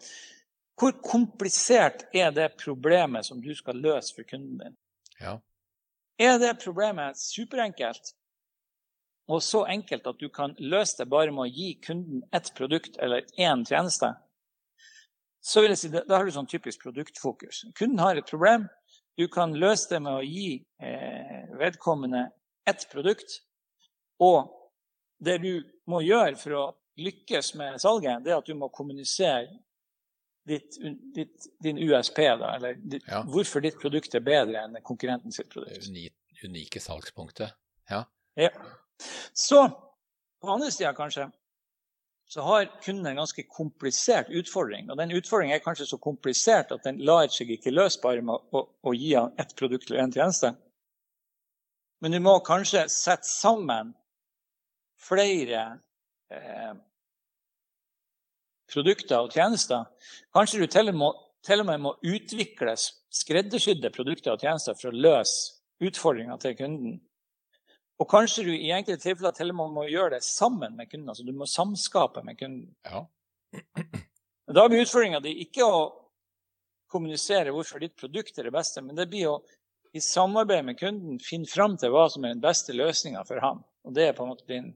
hvor 0.77 0.93
komplisert 1.05 2.05
er 2.13 2.33
det 2.35 2.51
problemet 2.61 3.25
som 3.25 3.41
du 3.41 3.53
skal 3.57 3.81
løse 3.81 4.13
for 4.13 4.29
kunden 4.29 4.59
din? 4.61 4.77
Ja. 5.21 5.39
Er 6.23 6.38
det 6.38 6.61
problemet 6.62 7.19
superenkelt, 7.19 8.12
og 9.33 9.41
så 9.43 9.64
enkelt 9.71 10.07
at 10.07 10.21
du 10.21 10.29
kan 10.31 10.55
løse 10.59 11.00
det 11.00 11.09
bare 11.11 11.33
med 11.35 11.49
å 11.49 11.50
gi 11.50 11.73
kunden 11.83 12.23
ett 12.35 12.52
produkt 12.55 12.99
eller 13.02 13.26
én 13.41 13.64
tjeneste? 13.67 14.12
Så 15.43 15.64
vil 15.64 15.75
jeg 15.75 15.81
si, 15.81 15.91
Da 15.91 16.14
har 16.14 16.25
du 16.25 16.31
sånn 16.31 16.47
typisk 16.47 16.85
produktfokus. 16.85 17.64
Kunden 17.75 17.99
har 17.99 18.17
et 18.17 18.29
problem. 18.31 18.69
Du 19.19 19.26
kan 19.29 19.57
løse 19.59 19.91
det 19.91 20.02
med 20.05 20.21
å 20.21 20.23
gi 20.23 20.62
eh, 20.79 21.49
vedkommende 21.59 22.29
ett 22.71 22.87
produkt 22.93 23.41
og 24.23 24.52
det 25.19 25.38
du 25.43 25.62
må 25.91 26.02
gjøre 26.05 26.38
for 26.38 26.55
å 26.59 26.64
lykkes 27.02 27.55
med 27.59 27.81
salget, 27.83 28.23
det 28.25 28.33
er 28.33 28.38
at 28.38 28.49
du 28.49 28.55
må 28.59 28.69
kommunisere 28.75 29.50
ditt, 30.49 30.79
ditt, 31.15 31.47
din 31.63 31.79
USP, 31.79 32.19
da, 32.41 32.55
eller 32.57 32.75
ditt, 32.75 33.05
ja. 33.09 33.23
hvorfor 33.29 33.63
ditt 33.65 33.79
produkt 33.81 34.15
er 34.19 34.25
bedre 34.27 34.65
enn 34.65 34.81
konkurrenten 34.87 35.35
sitt 35.35 35.51
produkt. 35.53 35.87
Det 35.87 36.11
unike 36.43 36.81
salgspunktet. 36.81 37.55
Ja. 37.91 38.05
ja. 38.35 38.51
Så 39.33 39.63
på 40.43 40.51
andre 40.51 40.71
sida 40.75 40.93
kanskje 40.97 41.29
så 42.33 42.41
har 42.47 42.65
kunden 42.83 43.07
en 43.07 43.17
ganske 43.21 43.43
komplisert 43.43 44.31
utfordring. 44.33 44.91
Og 44.91 44.97
den 44.97 45.13
utfordringen 45.13 45.59
er 45.59 45.65
kanskje 45.65 45.87
så 45.91 45.99
komplisert 46.01 46.73
at 46.73 46.87
den 46.87 47.03
lar 47.05 47.29
seg 47.29 47.51
ikke 47.53 47.75
løse 47.75 48.01
bare 48.01 48.23
med 48.25 48.39
å, 48.39 48.63
å, 48.63 48.63
å 48.89 48.95
gi 48.97 49.11
han 49.19 49.35
ett 49.43 49.53
produkt 49.59 49.91
eller 49.91 50.07
én 50.07 50.15
tjeneste. 50.15 50.55
Men 52.01 52.17
du 52.17 52.23
må 52.25 52.39
kanskje 52.47 52.87
sette 52.91 53.29
sammen 53.29 53.93
flere 55.03 55.67
eh, 56.33 56.73
produkter 58.73 59.23
og 59.23 59.35
tjenester. 59.35 59.87
Kanskje 60.35 60.62
du 60.62 60.67
til 60.71 60.91
og, 60.93 60.99
med, 60.99 61.23
til 61.47 61.62
og 61.62 61.69
med 61.69 61.83
må 61.85 61.95
utvikle 62.00 62.75
skreddersydde 63.12 63.93
produkter 63.95 64.35
og 64.35 64.45
tjenester 64.45 64.76
for 64.79 64.91
å 64.91 65.02
løse 65.09 65.59
utfordringer 65.83 66.41
til 66.43 66.57
kunden. 66.59 67.00
Og 68.00 68.09
kanskje 68.11 68.47
du 68.49 68.52
i 68.55 68.73
enkelte 68.75 69.05
tilfeller 69.05 69.35
til 69.37 69.52
og 69.52 69.59
med 69.61 69.75
må 69.76 69.88
gjøre 69.91 70.17
det 70.17 70.25
sammen 70.26 70.76
med 70.79 70.91
kunden. 70.91 71.11
altså 71.12 71.26
Du 71.26 71.33
må 71.37 71.47
samskape 71.47 72.25
med 72.26 72.38
kunden. 72.41 72.71
Ja. 72.87 73.05
Da 74.52 74.67
blir 74.69 74.83
utfordringa 74.83 75.21
di 75.23 75.37
ikke 75.45 75.64
å 75.64 75.83
kommunisere 76.93 77.52
hvorfor 77.55 77.81
ditt 77.81 77.95
produkt 77.97 78.38
er 78.38 78.49
det 78.49 78.55
beste, 78.55 78.83
men 78.85 78.99
det 78.99 79.09
blir 79.09 79.31
å 79.31 79.37
i 79.93 80.00
samarbeid 80.00 80.64
med 80.64 80.79
kunden 80.81 81.19
finne 81.21 81.49
fram 81.49 81.76
til 81.81 81.93
hva 81.93 82.07
som 82.12 82.25
er 82.25 82.33
den 82.33 82.43
beste 82.43 82.73
løsninga 82.73 83.26
for 83.29 83.43
ham. 83.45 83.61
Og 83.85 83.95
det 83.97 84.07
er 84.09 84.14
på 84.17 84.25
en 84.25 84.31
måte 84.33 84.49
din 84.49 84.71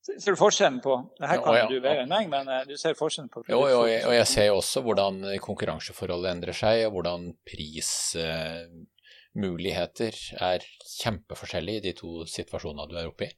Ser 0.00 0.32
du 0.32 0.38
forskjellen 0.40 0.80
på 0.80 1.12
det 1.20 1.28
Her 1.28 1.42
kan 1.44 1.52
ja, 1.54 1.60
ja. 1.60 1.68
du 1.68 1.76
bedre 1.76 2.00
enn 2.06 2.12
meg, 2.12 2.28
men 2.32 2.48
eh, 2.48 2.64
du 2.68 2.76
ser 2.80 2.94
forskjellen 2.96 3.30
på 3.32 3.38
Jo, 3.50 3.68
jo, 3.68 3.80
og 3.84 4.14
jeg 4.16 4.26
ser 4.30 4.46
jo 4.48 4.54
også 4.62 4.78
hvordan 4.86 5.14
konkurranseforholdet 5.44 6.30
endrer 6.32 6.56
seg, 6.56 6.74
og 6.86 6.90
hvordan 6.96 7.20
prismuligheter 7.50 10.14
er 10.40 10.58
kjempeforskjellige 10.96 11.78
i 11.82 11.84
de 11.90 11.94
to 12.00 12.10
situasjonene 12.28 12.88
du 12.88 12.94
er 12.96 13.08
oppe 13.12 13.24
i. 13.28 13.30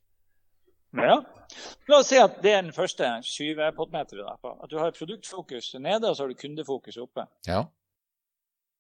Ja. 0.93 1.23
La 1.89 1.99
oss 1.99 2.11
si 2.13 2.19
at 2.21 2.41
det 2.45 2.53
er 2.53 2.65
den 2.65 2.75
første 2.77 3.09
skyvepottmeteren. 3.27 4.29
At 4.29 4.71
du 4.71 4.79
har 4.81 4.95
produktfokus 4.97 5.75
nede, 5.81 6.09
og 6.09 6.17
så 6.17 6.25
har 6.25 6.33
du 6.33 6.41
kundefokus 6.41 6.99
oppe. 7.01 7.27
Ja. 7.49 7.65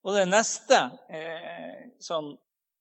Og 0.02 0.16
det 0.16 0.26
neste 0.28 0.78
eh, 1.14 1.92
sånn 2.02 2.34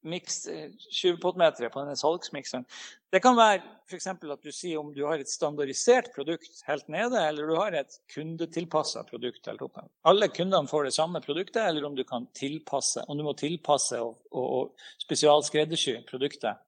miks, 0.08 0.44
20-pottmeteret 0.48 1.74
på 1.74 1.82
denne 1.82 1.98
salgsmikseren, 2.00 2.66
det 3.12 3.22
kan 3.24 3.36
være 3.38 3.62
f.eks. 3.90 4.08
at 4.08 4.44
du 4.44 4.52
sier 4.54 4.80
om 4.80 4.92
du 4.96 5.04
har 5.06 5.22
et 5.22 5.30
standardisert 5.30 6.12
produkt 6.16 6.62
helt 6.68 6.88
nede, 6.92 7.20
eller 7.28 7.50
du 7.50 7.56
har 7.60 7.76
et 7.78 7.98
kundetilpassa 8.14 9.04
produkt 9.10 9.50
helt 9.50 9.64
oppe. 9.66 9.84
Alle 10.08 10.30
kundene 10.34 10.70
får 10.72 10.88
det 10.88 10.94
samme 10.96 11.22
produktet, 11.24 11.64
eller 11.64 11.88
om 11.88 11.98
du 11.98 12.06
kan 12.08 12.28
tilpasse, 12.38 13.04
om 13.08 13.20
du 13.20 13.26
må 13.28 13.36
tilpasse 13.40 14.00
og, 14.02 14.22
og, 14.32 14.46
og 14.60 15.04
spesialskreddersy 15.06 15.98
produktet 16.10 16.62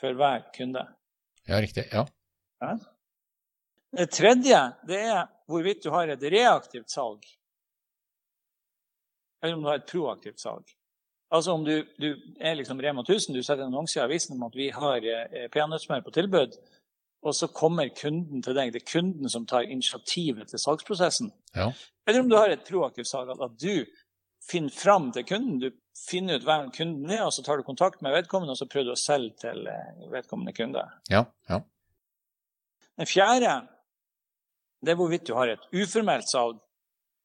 for 0.00 0.16
hver 0.16 0.48
kunde. 0.56 0.86
Ja, 1.48 1.60
riktig. 1.60 1.86
Ja. 1.92 2.06
ja. 2.64 2.78
Det 3.96 4.08
tredje 4.14 4.62
det 4.86 5.04
er 5.10 5.28
hvorvidt 5.50 5.84
du 5.84 5.90
har 5.92 6.08
et 6.08 6.22
reaktivt 6.22 6.90
salg 6.92 7.26
eller 9.42 9.54
om 9.54 9.62
du 9.62 9.68
har 9.68 9.80
et 9.80 9.88
proaktivt 9.88 10.40
salg. 10.40 10.76
Altså 11.30 11.54
om 11.54 11.64
du, 11.64 11.84
du 12.02 12.08
er 12.40 12.56
liksom 12.58 12.80
Rema 12.82 13.04
1000, 13.04 13.36
du 13.36 13.42
setter 13.42 13.62
en 13.62 13.70
annonse 13.70 13.98
i 13.98 14.02
avisen 14.02 14.34
om 14.34 14.48
at 14.48 14.56
vi 14.58 14.70
har 14.74 15.04
eh, 15.06 15.46
peanøttsmør 15.52 16.02
på 16.06 16.14
tilbud, 16.16 16.56
og 17.22 17.36
så 17.36 17.50
kommer 17.54 17.92
kunden 17.94 18.42
til 18.42 18.56
deg. 18.56 18.72
Det 18.74 18.82
er 18.82 18.92
kunden 18.92 19.30
som 19.30 19.46
tar 19.46 19.68
initiativet 19.68 20.50
til 20.50 20.62
salgsprosessen. 20.62 21.30
Ja. 21.54 21.68
Eller 22.08 22.24
om 22.24 22.30
du 22.30 22.36
har 22.38 22.50
et 22.50 22.64
proaktivt 22.66 23.10
salg, 23.10 23.30
at 23.30 23.58
du 23.60 23.84
finner 24.42 24.74
fram 24.74 25.10
til 25.14 25.26
kunden. 25.28 25.60
Du 25.60 25.68
finner 26.00 26.40
ut 26.40 26.46
hvem 26.48 26.70
kunden 26.74 27.12
er, 27.12 27.26
og 27.26 27.34
så 27.36 27.44
tar 27.46 27.60
du 27.60 27.66
kontakt 27.66 28.02
med 28.02 28.16
vedkommende, 28.16 28.56
og 28.56 28.58
så 28.58 28.66
prøver 28.70 28.90
du 28.90 28.96
å 28.96 29.02
selge 29.02 29.36
til 29.44 29.68
eh, 29.70 30.08
vedkommende 30.10 30.56
kunde. 30.56 30.86
Ja, 31.12 31.26
ja. 31.50 31.60
Den 32.98 33.08
fjerde 33.08 33.60
det 34.80 34.92
er 34.92 34.96
hvorvidt 34.96 35.28
du 35.28 35.34
har 35.36 35.52
et 35.52 35.66
uformelt 35.76 36.28
salg 36.28 36.58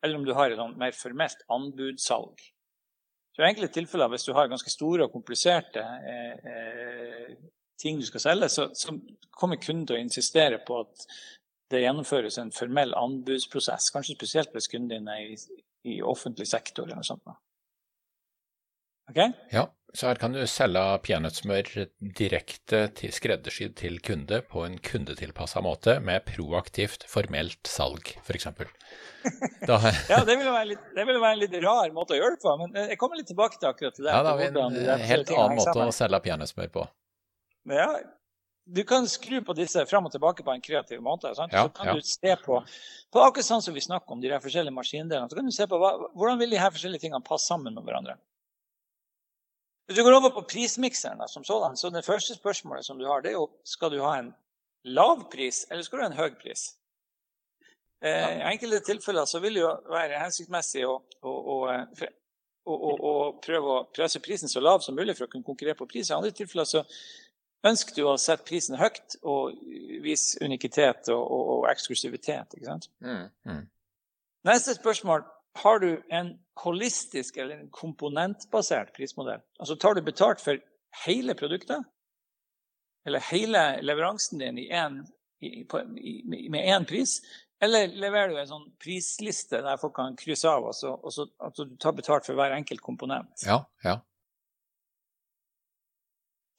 eller 0.03 0.19
om 0.19 0.25
du 0.27 0.33
har 0.37 0.51
et 0.51 0.59
sånn 0.59 0.75
mer 0.77 0.93
formelt 0.95 1.39
anbudssalg. 1.51 2.41
Så 3.35 3.43
I 3.43 3.49
enkelte 3.49 3.73
tilfeller, 3.75 4.07
hvis 4.07 4.23
du 4.23 4.31
har 4.33 4.47
ganske 4.47 4.71
store 4.71 5.05
og 5.05 5.11
kompliserte 5.11 5.81
eh, 5.83 6.51
eh, 6.51 7.31
ting 7.81 7.99
du 7.99 8.05
skal 8.07 8.23
selge, 8.23 8.49
så, 8.49 8.69
så, 8.73 8.95
kommer 9.35 9.59
kunden 9.59 9.83
til 9.83 9.97
å 9.97 9.99
insistere 9.99 10.61
på 10.63 10.77
at 10.79 11.01
det 11.73 11.81
gjennomføres 11.81 12.37
en 12.39 12.53
formell 12.55 12.93
anbudsprosess. 12.95 13.89
Kanskje 13.91 14.15
spesielt 14.15 14.53
hvis 14.55 14.69
kunden 14.71 14.93
din 14.93 15.09
er 15.11 15.33
i, 15.33 15.35
i 15.91 15.97
offentlig 15.99 16.47
sektor 16.47 16.85
eller 16.85 17.01
noe 17.01 17.07
sånt. 17.09 17.27
Okay? 19.11 19.33
Ja, 19.51 19.65
så 19.95 20.09
her 20.09 20.19
kan 20.19 20.33
du 20.35 20.41
selge 20.49 20.81
peanøttsmør 21.05 21.69
direkte 22.17 22.81
til 22.99 23.13
skreddersydd 23.15 23.75
til 23.79 23.99
kunde 24.03 24.41
på 24.49 24.65
en 24.67 24.77
kundetilpassa 24.83 25.63
måte 25.63 25.97
med 26.03 26.25
proaktivt, 26.27 27.07
formelt 27.09 27.69
salg, 27.69 28.11
f.eks. 28.23 28.49
ja, 30.11 30.19
det 30.27 30.35
ville, 30.37 30.57
litt, 30.71 30.83
det 30.95 31.07
ville 31.07 31.21
være 31.21 31.37
en 31.37 31.41
litt 31.41 31.55
rar 31.63 31.95
måte 31.95 32.17
å 32.17 32.19
gjøre 32.19 32.35
det 32.35 32.43
på, 32.43 32.57
men 32.61 32.77
jeg 32.91 32.99
kommer 33.01 33.21
litt 33.21 33.31
tilbake 33.31 33.57
til 33.61 33.71
akkurat 33.71 33.97
det. 33.97 34.11
Ja, 34.11 34.19
da 34.19 34.35
har 34.35 34.43
vi 34.43 34.51
en 34.51 35.07
helt 35.09 35.33
annen 35.33 35.57
måte 35.61 35.87
å 35.87 35.95
selge 35.95 36.21
peanøttsmør 36.27 36.69
på. 36.75 36.85
Ja, 37.71 37.89
du 38.65 38.83
kan 38.83 39.07
skru 39.07 39.41
på 39.45 39.53
disse 39.57 39.85
fram 39.89 40.07
og 40.07 40.13
tilbake 40.13 40.43
på 40.43 40.53
en 40.53 40.61
kreativ 40.61 41.01
måte. 41.05 41.31
Ja, 41.31 41.47
så 41.65 41.69
kan 41.73 41.91
ja. 41.91 41.95
du 41.95 42.05
se 42.05 42.35
på, 42.41 42.61
på 43.13 43.25
akkurat 43.25 43.47
sånn 43.47 43.61
som 43.65 43.75
vi 43.77 43.83
snakker 43.85 44.17
om 44.17 44.21
de 44.23 44.31
forskjellige 44.41 44.73
maskindelene, 44.73 45.29
så 45.29 45.37
kan 45.37 45.45
du 45.45 45.53
se 45.53 45.67
på 45.69 45.79
hva, 45.81 45.91
hvordan 46.17 46.41
vil 46.41 46.55
de 46.55 46.61
her 46.61 46.73
forskjellige 46.73 47.05
tingene 47.05 47.25
passe 47.25 47.47
sammen 47.49 47.77
med 47.77 47.85
hverandre. 47.85 48.17
Hvis 49.85 49.97
du 49.97 50.03
går 50.03 50.17
over 50.17 50.31
på 50.33 50.45
prismikseren 50.49 51.21
som 51.29 51.43
sådan, 51.43 51.77
så 51.77 51.89
det 51.93 52.05
første 52.05 52.35
spørsmålet 52.35 52.85
som 52.85 52.97
du 52.99 53.05
har, 53.05 53.21
det 53.21 53.29
er 53.29 53.37
jo 53.37 53.49
skal 53.63 53.91
du 53.91 54.01
ha 54.01 54.15
en 54.19 54.31
lav 54.83 55.27
pris, 55.31 55.65
eller 55.71 55.83
skal 55.83 55.99
du 55.99 56.03
ha 56.03 56.09
en 56.09 56.17
høy 56.17 56.31
pris? 56.41 56.71
Eh, 58.05 58.37
I 58.37 58.47
enkelte 58.51 58.79
tilfeller 58.85 59.25
så 59.25 59.39
vil 59.39 59.57
det 59.57 59.61
jo 59.61 59.71
være 59.89 60.21
hensiktsmessig 60.21 60.85
å, 60.85 60.97
å, 61.21 61.35
å, 62.65 62.73
å, 62.93 63.13
prøve 63.45 63.75
å 63.75 63.83
presse 63.93 64.21
prisen 64.25 64.51
så 64.51 64.61
lav 64.61 64.81
som 64.85 64.97
mulig 64.97 65.15
for 65.17 65.27
å 65.27 65.31
kunne 65.31 65.47
konkurrere 65.47 65.77
på 65.79 65.87
pris. 65.89 66.09
I 66.09 66.17
andre 66.17 66.33
tilfeller 66.35 66.69
så 66.69 66.83
ønsker 67.65 67.97
du 67.97 68.03
å 68.09 68.17
sette 68.21 68.45
prisen 68.45 68.77
høyt 68.77 69.17
og 69.23 69.55
vise 70.05 70.41
unikitet 70.45 71.09
og, 71.13 71.23
og 71.55 71.69
eksklusivitet. 71.71 72.57
ikke 72.57 72.67
sant? 72.67 72.89
Mm, 73.05 73.25
mm. 73.47 73.63
Neste 74.49 74.75
spørsmål 74.77 75.25
har 75.55 75.79
du 75.79 75.89
en 76.09 76.33
holistisk 76.63 77.37
eller 77.37 77.59
en 77.59 77.69
komponentbasert 77.71 78.93
prismodell, 78.95 79.43
altså 79.59 79.75
tar 79.75 79.95
du 79.95 80.01
betalt 80.01 80.41
for 80.43 80.59
hele 81.05 81.35
produktet, 81.35 81.83
eller 83.05 83.23
hele 83.31 83.63
leveransen 83.81 84.41
din 84.41 84.59
i 84.59 84.69
en, 84.73 85.03
i, 85.41 85.63
på, 85.69 85.81
i, 85.99 86.21
med 86.49 86.65
én 86.65 86.87
pris, 86.87 87.19
eller 87.63 87.87
leverer 87.87 88.33
du 88.33 88.39
en 88.39 88.49
sånn 88.49 88.67
prisliste 88.81 89.61
der 89.63 89.79
folk 89.79 89.95
kan 89.95 90.17
krysse 90.19 90.49
av, 90.49 90.67
og 90.71 90.75
så, 90.75 90.91
og 90.95 91.13
så 91.13 91.27
altså 91.39 91.67
du 91.69 91.77
tar 91.79 91.95
betalt 91.95 92.27
for 92.27 92.37
hver 92.37 92.55
enkelt 92.55 92.83
komponent? 92.83 93.45
Ja, 93.47 93.61
ja. 93.85 93.99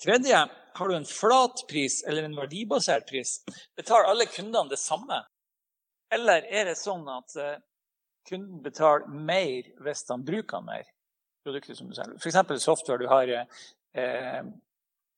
Tredje, 0.02 0.42
har 0.76 0.88
du 0.88 0.96
en 0.96 1.08
flat 1.08 1.64
pris 1.68 2.02
eller 2.04 2.22
en 2.22 2.36
verdibasert 2.36 3.08
pris? 3.08 3.38
Betaler 3.76 4.10
alle 4.12 4.26
kundene 4.28 4.72
det 4.72 4.80
samme? 4.80 5.22
Eller 6.12 6.44
er 6.52 6.68
det 6.68 6.76
sånn 6.78 7.06
at 7.10 7.36
eh, 7.40 7.56
kunden 8.28 8.62
betaler 8.62 9.08
mer 9.08 9.72
hvis 9.84 10.04
han 10.10 10.24
bruker 10.26 10.62
mer 10.66 10.86
produkter 11.46 11.78
som 11.78 11.90
du 11.90 11.96
selger. 11.96 12.16
F.eks. 12.18 12.62
software. 12.62 12.98
Du 12.98 13.10
har 13.10 13.30
eh, 13.30 14.42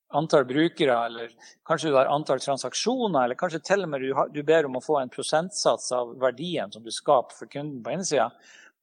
antall 0.08 0.44
brukere, 0.44 1.06
eller 1.06 1.32
kanskje 1.66 1.90
du 1.90 1.96
har 1.96 2.12
antall 2.12 2.40
transaksjoner, 2.40 3.24
eller 3.24 3.38
kanskje 3.38 3.60
til 3.64 3.84
og 3.84 3.92
med 3.92 4.04
du, 4.04 4.12
har, 4.16 4.30
du, 4.32 4.42
ber 4.46 4.68
om 4.68 4.78
å 4.78 4.84
få 4.84 5.00
en 5.00 5.12
prosentsats 5.12 5.90
av 5.96 6.14
verdien 6.20 6.72
som 6.72 6.84
du 6.84 6.92
skaper 6.94 7.36
for 7.36 7.52
kunden 7.52 7.82
på 7.84 7.96
ene 7.96 8.06
sida. 8.08 8.30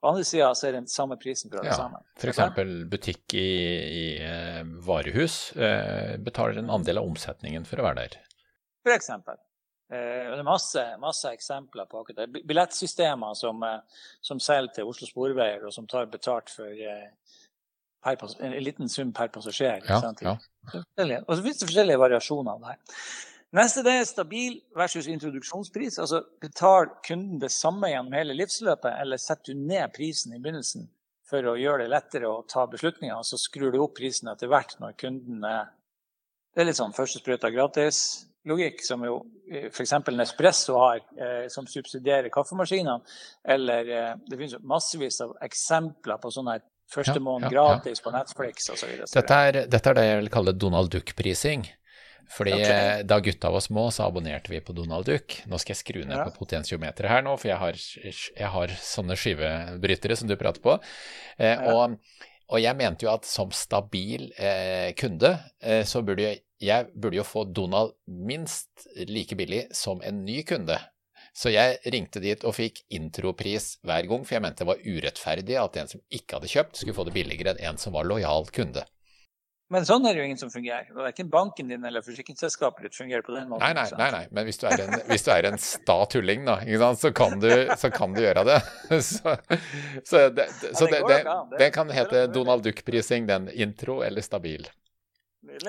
På 0.01 0.11
andre 0.11 0.25
sida 0.27 0.51
er 0.51 0.75
det 0.75 0.83
den 0.83 0.91
samme 0.91 1.17
prisen 1.17 1.49
for 1.49 1.61
alle 1.61 1.71
ja, 1.71 1.79
sammen. 1.79 2.05
F.eks. 2.19 2.41
butikk 2.91 3.37
i, 3.39 3.49
i 4.01 4.05
eh, 4.21 4.61
varehus 4.85 5.39
eh, 5.57 6.15
betaler 6.21 6.61
en 6.61 6.73
andel 6.77 7.01
av 7.01 7.09
omsetningen 7.09 7.65
for 7.65 7.81
å 7.81 7.87
være 7.87 8.03
der. 8.03 8.19
For 8.85 8.93
eksempel. 8.93 9.39
Eh, 9.93 10.31
det 10.31 10.39
er 10.39 10.47
masse, 10.47 10.83
masse, 10.97 11.29
eksempler 11.29 11.85
på 11.89 11.99
akkurat 12.01 12.23
det. 12.23 12.43
Billettsystemer 12.47 13.35
som, 13.37 13.61
eh, 13.63 14.01
som 14.21 14.39
selger 14.39 14.79
til 14.79 14.89
Oslo 14.89 15.07
Sporveier, 15.07 15.65
og 15.65 15.73
som 15.73 15.85
tar 15.87 16.09
betalt 16.09 16.49
for 16.49 16.65
eh, 16.65 17.11
per, 18.03 18.25
en 18.41 18.57
liten 18.63 18.89
sum 18.89 19.13
per 19.13 19.29
passasjer. 19.33 19.85
Ja, 19.85 20.01
ja. 20.25 20.35
Og 21.27 21.35
så 21.35 21.41
finnes 21.41 21.61
det 21.61 21.69
forskjellige 21.69 22.01
variasjoner 22.01 22.51
av 22.55 22.65
det 22.65 22.73
her. 22.73 22.99
Neste 23.55 23.85
det 23.85 23.93
er 23.93 24.09
stabil 24.09 24.57
versus 24.75 25.07
introduksjonspris. 25.07 25.99
Altså 26.01 26.23
betaler 26.41 26.89
kunden 27.05 27.39
det 27.39 27.53
samme 27.53 27.93
gjennom 27.93 28.17
hele 28.17 28.35
livsløpet, 28.35 28.91
eller 28.99 29.21
setter 29.21 29.53
du 29.53 29.67
ned 29.69 29.93
prisen 29.93 30.33
i 30.33 30.41
begynnelsen 30.41 30.89
for 31.29 31.45
å 31.45 31.55
gjøre 31.57 31.85
det 31.85 31.93
lettere 31.93 32.29
å 32.29 32.43
ta 32.49 32.65
beslutninger, 32.69 33.15
og 33.15 33.25
så 33.25 33.37
skrur 33.41 33.71
du 33.73 33.79
opp 33.81 33.95
prisen 33.97 34.29
etter 34.33 34.49
hvert 34.49 34.75
når 34.81 34.97
kunden 34.97 35.45
er 35.45 35.73
Det 36.55 36.63
er 36.63 36.69
litt 36.69 36.77
sånn 36.77 36.93
første 36.95 37.19
sprøyta 37.19 37.49
gratis 37.51 37.97
logikk 38.49 38.83
som 38.85 39.03
jo 39.05 39.19
eh, 39.51 39.67
f.eks. 39.71 39.93
Nespresso 40.15 40.77
har, 40.81 41.03
eh, 41.17 41.45
som 41.51 41.67
subsidierer 41.69 42.31
kaffemaskinene. 42.33 42.99
Eller 43.55 43.91
eh, 43.91 44.11
det 44.25 44.39
finnes 44.39 44.57
jo 44.57 44.63
massevis 44.67 45.21
av 45.25 45.35
eksempler 45.45 46.21
på 46.21 46.33
sånne 46.33 46.59
første 46.91 47.17
måned 47.19 47.49
ja, 47.49 47.53
ja, 47.53 47.55
gratis 47.55 48.01
ja. 48.01 48.03
på 48.05 48.13
Netflix 48.13 48.69
osv. 48.73 48.93
Dette, 49.05 49.39
er, 49.47 49.65
dette 49.71 49.91
er 49.91 49.97
det 49.97 50.05
jeg 50.05 50.21
vil 50.21 50.31
kalle 50.37 50.53
Donald 50.57 50.93
Duck-prising. 50.93 51.65
Fordi 52.31 52.53
okay. 52.53 53.03
da 53.05 53.19
gutta 53.21 53.51
var 53.53 53.61
små, 53.61 53.91
så 53.93 54.07
abonnerte 54.07 54.49
vi 54.49 54.61
på 54.61 54.73
Donald 54.73 55.05
Duck. 55.05 55.37
Nå 55.45 55.59
skal 55.61 55.75
jeg 55.75 55.81
skru 55.81 55.99
ned 56.01 56.17
på 56.23 56.39
potentiometeret 56.39 57.11
her 57.11 57.25
nå, 57.25 57.35
for 57.37 57.51
jeg 57.51 57.59
har, 57.61 57.81
jeg 58.01 58.49
har, 58.55 58.73
sånne 58.81 59.17
skivebrytere 59.19 60.17
som 60.17 60.29
du 60.29 60.33
prater 60.39 60.63
på. 60.63 60.77
Eh, 61.37 61.61
og, 61.69 61.99
og, 62.49 62.57
jeg 62.61 62.77
mente 62.79 63.05
jo 63.05 63.11
at 63.13 63.29
som 63.29 63.53
stabil 63.53 64.31
eh, 64.41 64.89
kunde, 64.97 65.35
eh, 65.61 65.83
så 65.85 66.01
burde 66.05 66.25
jeg 66.25 66.41
jeg 66.61 66.87
burde 66.95 67.19
jo 67.19 67.27
få 67.27 67.45
Donald 67.51 67.95
minst 68.07 68.87
like 69.09 69.35
billig 69.35 69.67
som 69.75 70.01
en 70.05 70.23
ny 70.25 70.41
kunde. 70.47 70.79
Så 71.35 71.51
jeg 71.51 71.81
ringte 71.91 72.21
dit 72.23 72.43
og 72.47 72.55
fikk 72.55 72.85
intropris 72.95 73.75
hver 73.83 74.07
gang, 74.07 74.23
for 74.23 74.37
jeg 74.37 74.43
mente 74.45 74.63
det 74.63 74.69
var 74.69 74.83
urettferdig 74.85 75.57
at 75.59 75.79
en 75.81 75.89
som 75.91 76.03
ikke 76.07 76.37
hadde 76.37 76.51
kjøpt, 76.51 76.77
skulle 76.79 76.95
få 76.95 77.07
det 77.09 77.15
billigere 77.17 77.57
enn 77.57 77.73
en 77.73 77.81
som 77.81 77.95
var 77.95 78.07
lojal 78.07 78.47
kunde. 78.55 78.85
Men 79.73 79.81
sånn 79.81 80.05
er 80.05 80.13
det 80.13 80.21
jo 80.21 80.25
ingen 80.29 80.39
som 80.39 80.51
fungerer. 80.53 80.91
Verken 80.93 81.29
banken 81.33 81.71
din 81.71 81.83
eller 81.89 82.05
forsikringsselskapet 82.05 82.85
ditt 82.85 82.95
fungerer 82.95 83.25
på 83.25 83.33
den 83.33 83.49
måten. 83.49 83.65
Nei, 83.65 83.73
nei, 83.73 83.97
nei, 83.97 84.09
nei. 84.13 84.27
men 84.37 84.45
hvis 84.45 84.61
du 84.61 84.67
er 84.69 84.83
en, 84.83 84.93
hvis 85.09 85.25
er 85.33 85.49
en 85.49 85.57
sta 85.59 85.97
tulling, 86.13 86.45
da, 86.45 86.59
så 87.01 87.09
kan, 87.17 87.39
du, 87.41 87.49
så, 87.73 87.89
kan 87.91 88.13
du, 88.13 88.21
gjøre 88.23 88.45
det. 88.45 88.59
Så, 89.09 89.35
så, 90.05 90.21
det, 90.29 90.45
så 90.77 90.85
det, 90.85 91.01
det, 91.09 91.19
det, 91.57 91.71
kan 91.73 91.89
hete 91.91 92.27
Donald 92.31 92.63
Duck-prising, 92.63 93.25
den 93.27 93.49
intro 93.49 94.03
eller 94.05 94.23
stabil 94.23 94.69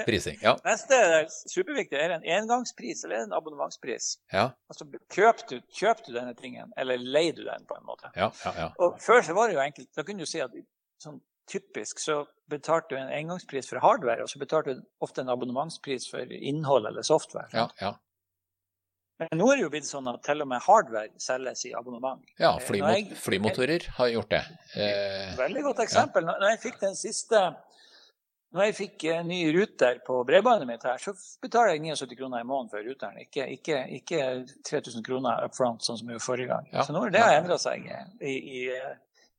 prising. 0.07 0.39
Ja. 0.43 0.57
Neste 0.67 0.99
er 0.99 1.29
superviktig. 1.31 1.99
Er 2.01 2.17
en 2.17 2.27
engangspris 2.37 3.05
eller 3.07 3.25
en 3.25 3.37
abonnementspris? 3.37 4.17
Ja. 4.33 4.49
Altså, 4.73 4.89
kjøp 5.13 5.45
du, 5.51 5.57
kjøp 5.79 6.05
du 6.07 6.13
denne 6.15 6.35
tingen, 6.39 6.73
eller 6.81 7.01
leier 7.01 7.37
du 7.37 7.45
den 7.47 7.67
på 7.69 7.79
en 7.79 7.87
måte? 7.89 8.11
Ja, 8.17 8.31
ja, 8.45 8.55
ja. 8.59 8.69
Og 8.83 9.01
Før 9.03 9.25
så 9.27 9.37
var 9.37 9.49
det 9.49 9.59
jo 9.59 9.65
enkelt. 9.65 9.91
Da 9.97 10.07
kunne 10.07 10.27
du 10.27 10.31
si 10.31 10.43
at 10.45 10.55
sånn 11.03 11.21
typisk 11.51 12.01
så 12.03 12.25
betalte 12.51 12.95
du 12.95 12.99
en 12.99 13.13
engangspris 13.13 13.69
for 13.71 13.83
hardware, 13.83 14.25
og 14.25 14.31
så 14.31 14.41
betalte 14.43 14.75
du 14.75 14.83
ofte 15.05 15.23
en 15.23 15.31
abonnementspris 15.31 16.09
for 16.11 16.33
innhold 16.35 16.89
eller 16.91 17.07
software. 17.07 17.49
Ja, 17.55 17.69
ja. 17.81 17.95
Men 19.17 19.41
nå 19.41 19.47
er 19.49 19.57
det 19.57 19.65
jo 19.65 19.71
blitt 19.73 19.87
sånn 19.89 20.09
at 20.11 20.21
til 20.27 20.45
og 20.45 20.49
med 20.51 20.61
hardware 20.67 21.23
selges 21.23 21.63
i 21.65 21.73
abonnement. 21.77 22.21
Ja, 22.37 22.51
eh, 22.59 22.65
flymot 22.67 22.93
jeg, 22.93 23.17
flymotorer 23.23 23.87
har 23.97 24.11
gjort 24.13 24.35
det. 24.35 24.43
Eh, 24.77 25.31
veldig 25.39 25.63
godt 25.71 25.81
eksempel. 25.87 26.27
Ja. 26.29 26.35
Når 26.43 26.53
jeg 26.53 26.61
fikk 26.67 26.83
den 26.83 26.99
siste 26.99 27.41
når 28.57 28.71
jeg 28.71 28.77
fikk 28.79 29.05
en 29.11 29.19
eh, 29.19 29.27
ny 29.29 29.41
ruter 29.57 29.99
på 30.07 30.19
bredbåndet 30.29 30.69
mitt 30.69 30.85
her, 30.87 31.01
så 31.03 31.13
betaler 31.43 31.75
jeg 31.75 31.85
79 31.97 32.19
kroner 32.19 32.43
i 32.43 32.49
måneden 32.49 32.73
for 32.73 32.87
ruteren. 32.87 33.19
Ikke, 33.23 33.47
ikke, 33.53 33.81
ikke 33.99 34.21
3000 34.69 35.05
kroner 35.07 35.47
up 35.47 35.57
front, 35.57 35.85
sånn 35.87 36.01
som 36.01 36.09
jeg 36.09 36.17
gjorde 36.17 36.27
forrige 36.27 36.53
gang. 36.53 36.71
Ja. 36.73 36.85
Så 36.87 36.97
nå 36.97 37.05
har 37.05 37.15
det 37.15 37.25
endra 37.37 37.59
seg 37.61 37.89
i, 38.21 38.35
i 38.35 38.61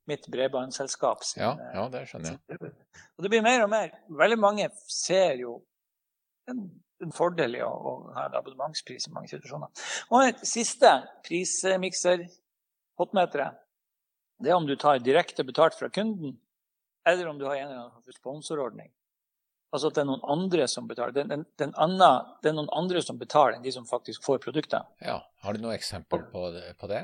mitt 0.08 0.28
bredbåndsselskap. 0.32 1.26
Ja, 1.40 1.54
ja, 1.74 1.86
det 1.92 2.06
skjønner 2.10 2.38
jeg. 2.38 2.74
Og 3.18 3.26
det 3.26 3.32
blir 3.34 3.46
mer 3.46 3.66
og 3.66 3.72
mer. 3.74 3.96
Veldig 4.24 4.40
mange 4.40 4.70
ser 4.92 5.36
jo 5.42 5.60
en, 6.48 6.64
en 7.04 7.16
fordel 7.16 7.58
i 7.60 7.64
å, 7.66 7.70
å 7.70 7.96
ha 8.16 8.28
en 8.30 8.38
abonnementspris 8.40 9.10
i 9.10 9.16
mange 9.16 9.32
situasjoner. 9.34 9.72
Og 10.12 10.30
et 10.30 10.44
siste 10.48 10.94
prismikser, 11.28 12.28
hotmeteret, 12.98 13.60
det 14.38 14.54
er 14.54 14.60
om 14.60 14.68
du 14.70 14.76
tar 14.78 15.02
direkte 15.02 15.44
betalt 15.44 15.76
fra 15.78 15.90
kunden, 15.90 16.38
eller 17.08 17.28
om 17.28 17.40
du 17.40 17.46
har 17.48 17.58
en 17.58 17.72
eller 17.72 17.88
annen 17.88 18.16
sponsorordning. 18.20 18.92
Altså 19.76 19.90
at 19.90 19.98
det 19.98 20.04
er 20.06 20.08
noen 20.08 20.24
andre 20.32 20.66
som 20.72 20.86
betaler. 20.88 21.12
Den, 21.12 21.28
den, 21.28 21.44
den 21.60 21.74
andre, 21.76 22.08
det 22.44 22.54
er 22.54 22.56
noen 22.56 22.70
andre 22.76 23.02
som 23.04 23.18
betaler 23.20 23.58
enn 23.58 23.66
de 23.66 23.74
som 23.76 23.84
faktisk 23.90 24.24
får 24.24 24.40
produktet. 24.46 24.88
Ja, 25.04 25.20
Har 25.44 25.58
du 25.58 25.60
noe 25.64 25.76
eksempel 25.76 26.24
på 26.32 26.46
det? 26.56 26.70
På 26.80 26.88
det? 26.88 27.02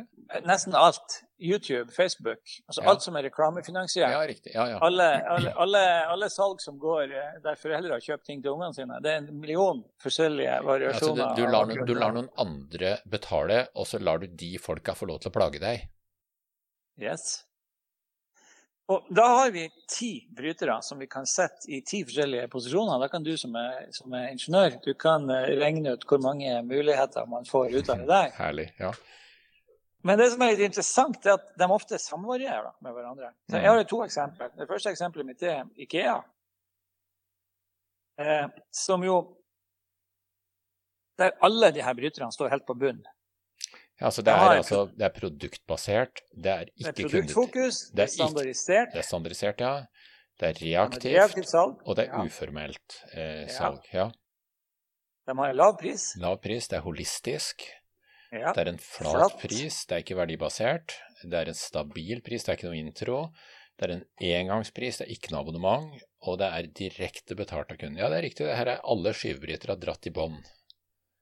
Nesten 0.48 0.78
alt. 0.80 1.20
YouTube, 1.44 1.92
Facebook. 1.92 2.40
Altså 2.68 2.86
ja. 2.86 2.88
alt 2.90 3.04
som 3.04 3.20
er 3.20 3.28
reklamefinansiert. 3.28 4.16
Ja, 4.16 4.24
riktig. 4.28 4.54
Ja, 4.56 4.70
ja. 4.72 4.80
Alle, 4.88 5.10
alle, 5.28 5.54
alle, 5.60 5.84
alle, 6.14 6.30
salg 6.32 6.64
som 6.64 6.80
går 6.80 7.12
eh, 7.12 7.38
der 7.44 7.60
foreldre 7.60 7.98
har 7.98 8.06
kjøpt 8.06 8.30
ting 8.32 8.40
til 8.40 8.56
ungene 8.56 8.72
sine. 8.78 9.02
Det 9.04 9.12
er 9.12 9.22
en 9.26 9.32
million 9.44 9.84
forskjellige 10.04 10.58
variasjoner. 10.64 11.24
Altså, 11.26 11.36
du, 11.36 11.44
du, 11.44 11.52
lar 11.52 11.68
noen, 11.68 11.88
du 11.90 11.96
lar 12.00 12.16
noen 12.16 12.32
andre 12.40 12.96
betale, 13.12 13.66
og 13.76 13.90
så 13.92 14.00
lar 14.00 14.24
du 14.24 14.30
de 14.32 14.56
folka 14.64 14.96
få 14.96 15.12
lov 15.12 15.20
til 15.20 15.34
å 15.34 15.36
plage 15.36 15.60
deg? 15.64 15.84
Yes. 17.02 17.44
Og 18.92 19.06
da 19.16 19.26
har 19.28 19.52
vi 19.52 19.64
ti 19.88 20.12
brytere 20.36 20.76
som 20.84 21.00
vi 21.00 21.08
kan 21.08 21.26
sette 21.30 21.70
i 21.72 21.80
ti 21.88 22.02
forskjellige 22.04 22.50
posisjoner. 22.52 23.00
Da 23.00 23.08
kan 23.12 23.24
du 23.24 23.32
som 23.40 23.56
er, 23.56 23.86
som 23.96 24.12
er 24.18 24.34
ingeniør 24.34 24.76
du 24.84 24.92
kan 25.00 25.30
eh, 25.32 25.54
regne 25.62 25.96
ut 25.96 26.04
hvor 26.10 26.20
mange 26.24 26.58
muligheter 26.68 27.28
man 27.32 27.48
får 27.48 27.78
ut 27.78 27.92
av 27.94 28.02
det 28.02 28.10
der. 28.12 28.34
Herlig, 28.36 28.68
ja. 28.82 28.92
Men 30.04 30.20
det 30.20 30.34
som 30.34 30.44
er 30.44 30.52
litt 30.52 30.66
interessant, 30.68 31.24
er 31.24 31.38
at 31.38 31.54
de 31.56 31.68
ofte 31.72 31.96
samvarierer 32.02 32.74
med 32.84 32.92
hverandre. 32.92 33.32
Så 33.48 33.62
jeg 33.62 33.72
har 33.72 33.86
to 33.88 34.02
eksempler. 34.04 34.52
Det 34.60 34.68
første 34.68 34.92
eksempelet 34.92 35.30
mitt 35.30 35.46
er 35.48 35.64
Ikea. 35.80 36.18
Eh, 38.20 38.46
som 38.72 39.04
jo 39.04 39.22
Der 41.18 41.32
alle 41.46 41.70
de 41.72 41.82
her 41.86 41.94
bryterne 41.94 42.34
står 42.34 42.50
helt 42.50 42.66
på 42.66 42.74
bunnen. 42.74 43.06
Altså 44.04 44.24
det, 44.26 44.34
er, 44.34 44.58
altså, 44.60 44.80
det 45.00 45.06
er 45.08 45.14
produktbasert, 45.16 46.24
det 46.36 46.52
er 46.52 46.66
ikke 46.68 46.92
Det 46.92 47.06
er 47.06 47.08
produktfokus, 47.08 47.78
det 47.96 48.04
er 48.04 48.12
standardisert. 48.12 48.90
Det 48.92 49.00
er 49.00 49.08
standardisert, 49.08 49.64
ja. 49.64 49.76
Det 50.40 50.50
er 50.50 50.60
reaktivt, 50.60 51.14
reaktivt 51.14 51.48
salg. 51.48 51.78
og 51.86 51.96
det 51.96 52.08
er 52.08 52.18
ja. 52.18 52.26
uformelt 52.26 52.98
eh, 53.14 53.46
salg. 53.54 53.86
Ja. 53.94 54.10
De 55.24 55.38
har 55.40 55.54
en 55.54 55.56
lav 55.56 55.78
pris. 55.80 56.10
Lav 56.20 56.36
pris, 56.44 56.68
det 56.68 56.82
er 56.82 56.84
holistisk. 56.84 57.64
Det 58.34 58.58
er 58.58 58.70
en 58.72 58.80
flat, 58.82 59.14
flat, 59.14 59.36
pris, 59.44 59.84
det 59.86 59.96
er 59.96 60.02
ikke 60.02 60.18
verdibasert. 60.18 60.96
Det 61.22 61.38
er 61.38 61.52
en 61.52 61.58
stabil 61.58 62.24
pris, 62.26 62.44
det 62.44 62.50
er 62.52 62.58
ikke 62.58 62.72
noe 62.72 62.80
intro. 62.82 63.20
Det 63.78 63.88
er 63.88 63.94
en 63.94 64.04
engangspris, 64.26 65.00
det 65.00 65.06
er 65.06 65.14
ikke 65.14 65.32
noe 65.34 65.44
abonnement. 65.46 66.02
Og 66.26 66.40
det 66.42 66.50
er 66.50 66.70
direkte 66.82 67.38
betalt 67.38 67.72
av 67.72 67.78
kunden. 67.78 68.02
Ja, 68.02 68.10
det 68.10 68.20
er 68.20 68.26
riktig, 68.26 68.48
det 68.50 68.58
her 68.58 68.74
er 68.74 68.84
alle 68.90 69.14
skyvebrytere 69.16 69.78
dratt 69.80 70.10
i 70.10 70.14
bånd. 70.16 70.42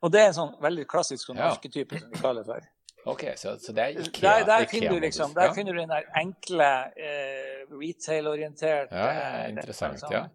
Og 0.02 0.12
det 0.14 0.22
er 0.22 0.32
en 0.32 0.38
sånn 0.38 0.54
veldig 0.62 0.86
klassisk 0.90 1.30
sånn 1.30 1.42
ja. 1.42 1.52
arketype 1.54 2.00
som 2.00 2.14
vi 2.14 2.22
kaller 2.22 2.46
for. 2.48 2.68
Ok, 3.12 3.24
så, 3.36 3.56
så 3.62 3.74
det 3.74 3.84
er 3.84 4.02
IKEA? 4.02 4.22
Der, 4.22 4.44
der, 4.46 4.68
finner, 4.70 4.94
du 4.94 5.06
liksom, 5.06 5.34
der 5.34 5.50
ja. 5.50 5.54
finner 5.58 5.74
du 5.74 5.82
den 5.82 5.90
der 5.90 6.10
enkle, 6.22 6.70
eh, 6.98 7.64
retail-orienterte 7.72 8.94
Ja, 8.94 9.08
ja 9.16 9.48
interessant, 9.50 9.98
liksom. 9.98 10.14
ja. 10.14 10.28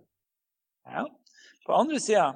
ja. 0.91 1.05
På 1.67 1.79
andre 1.79 2.01
sida 2.03 2.33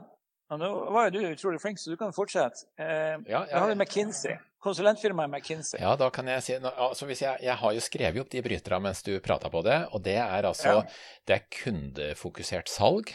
Nå 0.50 0.68
var 0.90 1.06
jo 1.06 1.20
du 1.20 1.26
utrolig 1.28 1.60
flink, 1.62 1.78
så 1.78 1.92
du 1.92 1.98
kan 1.98 2.10
fortsette. 2.10 2.64
Eh, 2.74 3.20
ja, 3.30 3.44
ja, 3.46 3.60
har 3.62 3.68
vi 3.70 3.76
McKinsey. 3.76 4.34
Konsulentfirmaet 4.58 5.30
McKinsey. 5.30 5.78
Ja, 5.78 5.92
da 5.96 6.08
kan 6.10 6.26
jeg 6.26 6.42
si 6.42 6.56
altså 6.58 7.06
jeg, 7.06 7.36
jeg, 7.38 7.54
har 7.62 7.76
jo 7.76 7.84
skrevet 7.84 8.18
opp 8.24 8.32
de 8.32 8.42
bryterne 8.42 8.80
mens 8.88 9.04
du 9.06 9.12
prata 9.22 9.46
på 9.52 9.62
det, 9.62 9.78
og 9.94 10.02
det 10.02 10.18
er 10.18 10.48
altså 10.50 10.80
Det 11.22 11.36
er 11.36 11.46
kundefokusert 11.54 12.68
salg. 12.68 13.14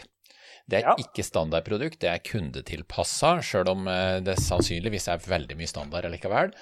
Det 0.66 0.80
er 0.80 0.88
ja. 0.90 0.96
ikke 0.98 1.26
standardprodukt, 1.26 2.00
det 2.02 2.10
er 2.10 2.24
kundetilpassa, 2.26 3.36
sjøl 3.46 3.70
om 3.70 3.90
eh, 3.92 4.18
det 4.26 4.40
sannsynligvis 4.42 5.10
er 5.14 5.22
veldig 5.22 5.58
mye 5.60 5.70
standard 5.70 6.08
allikevel. 6.10 6.56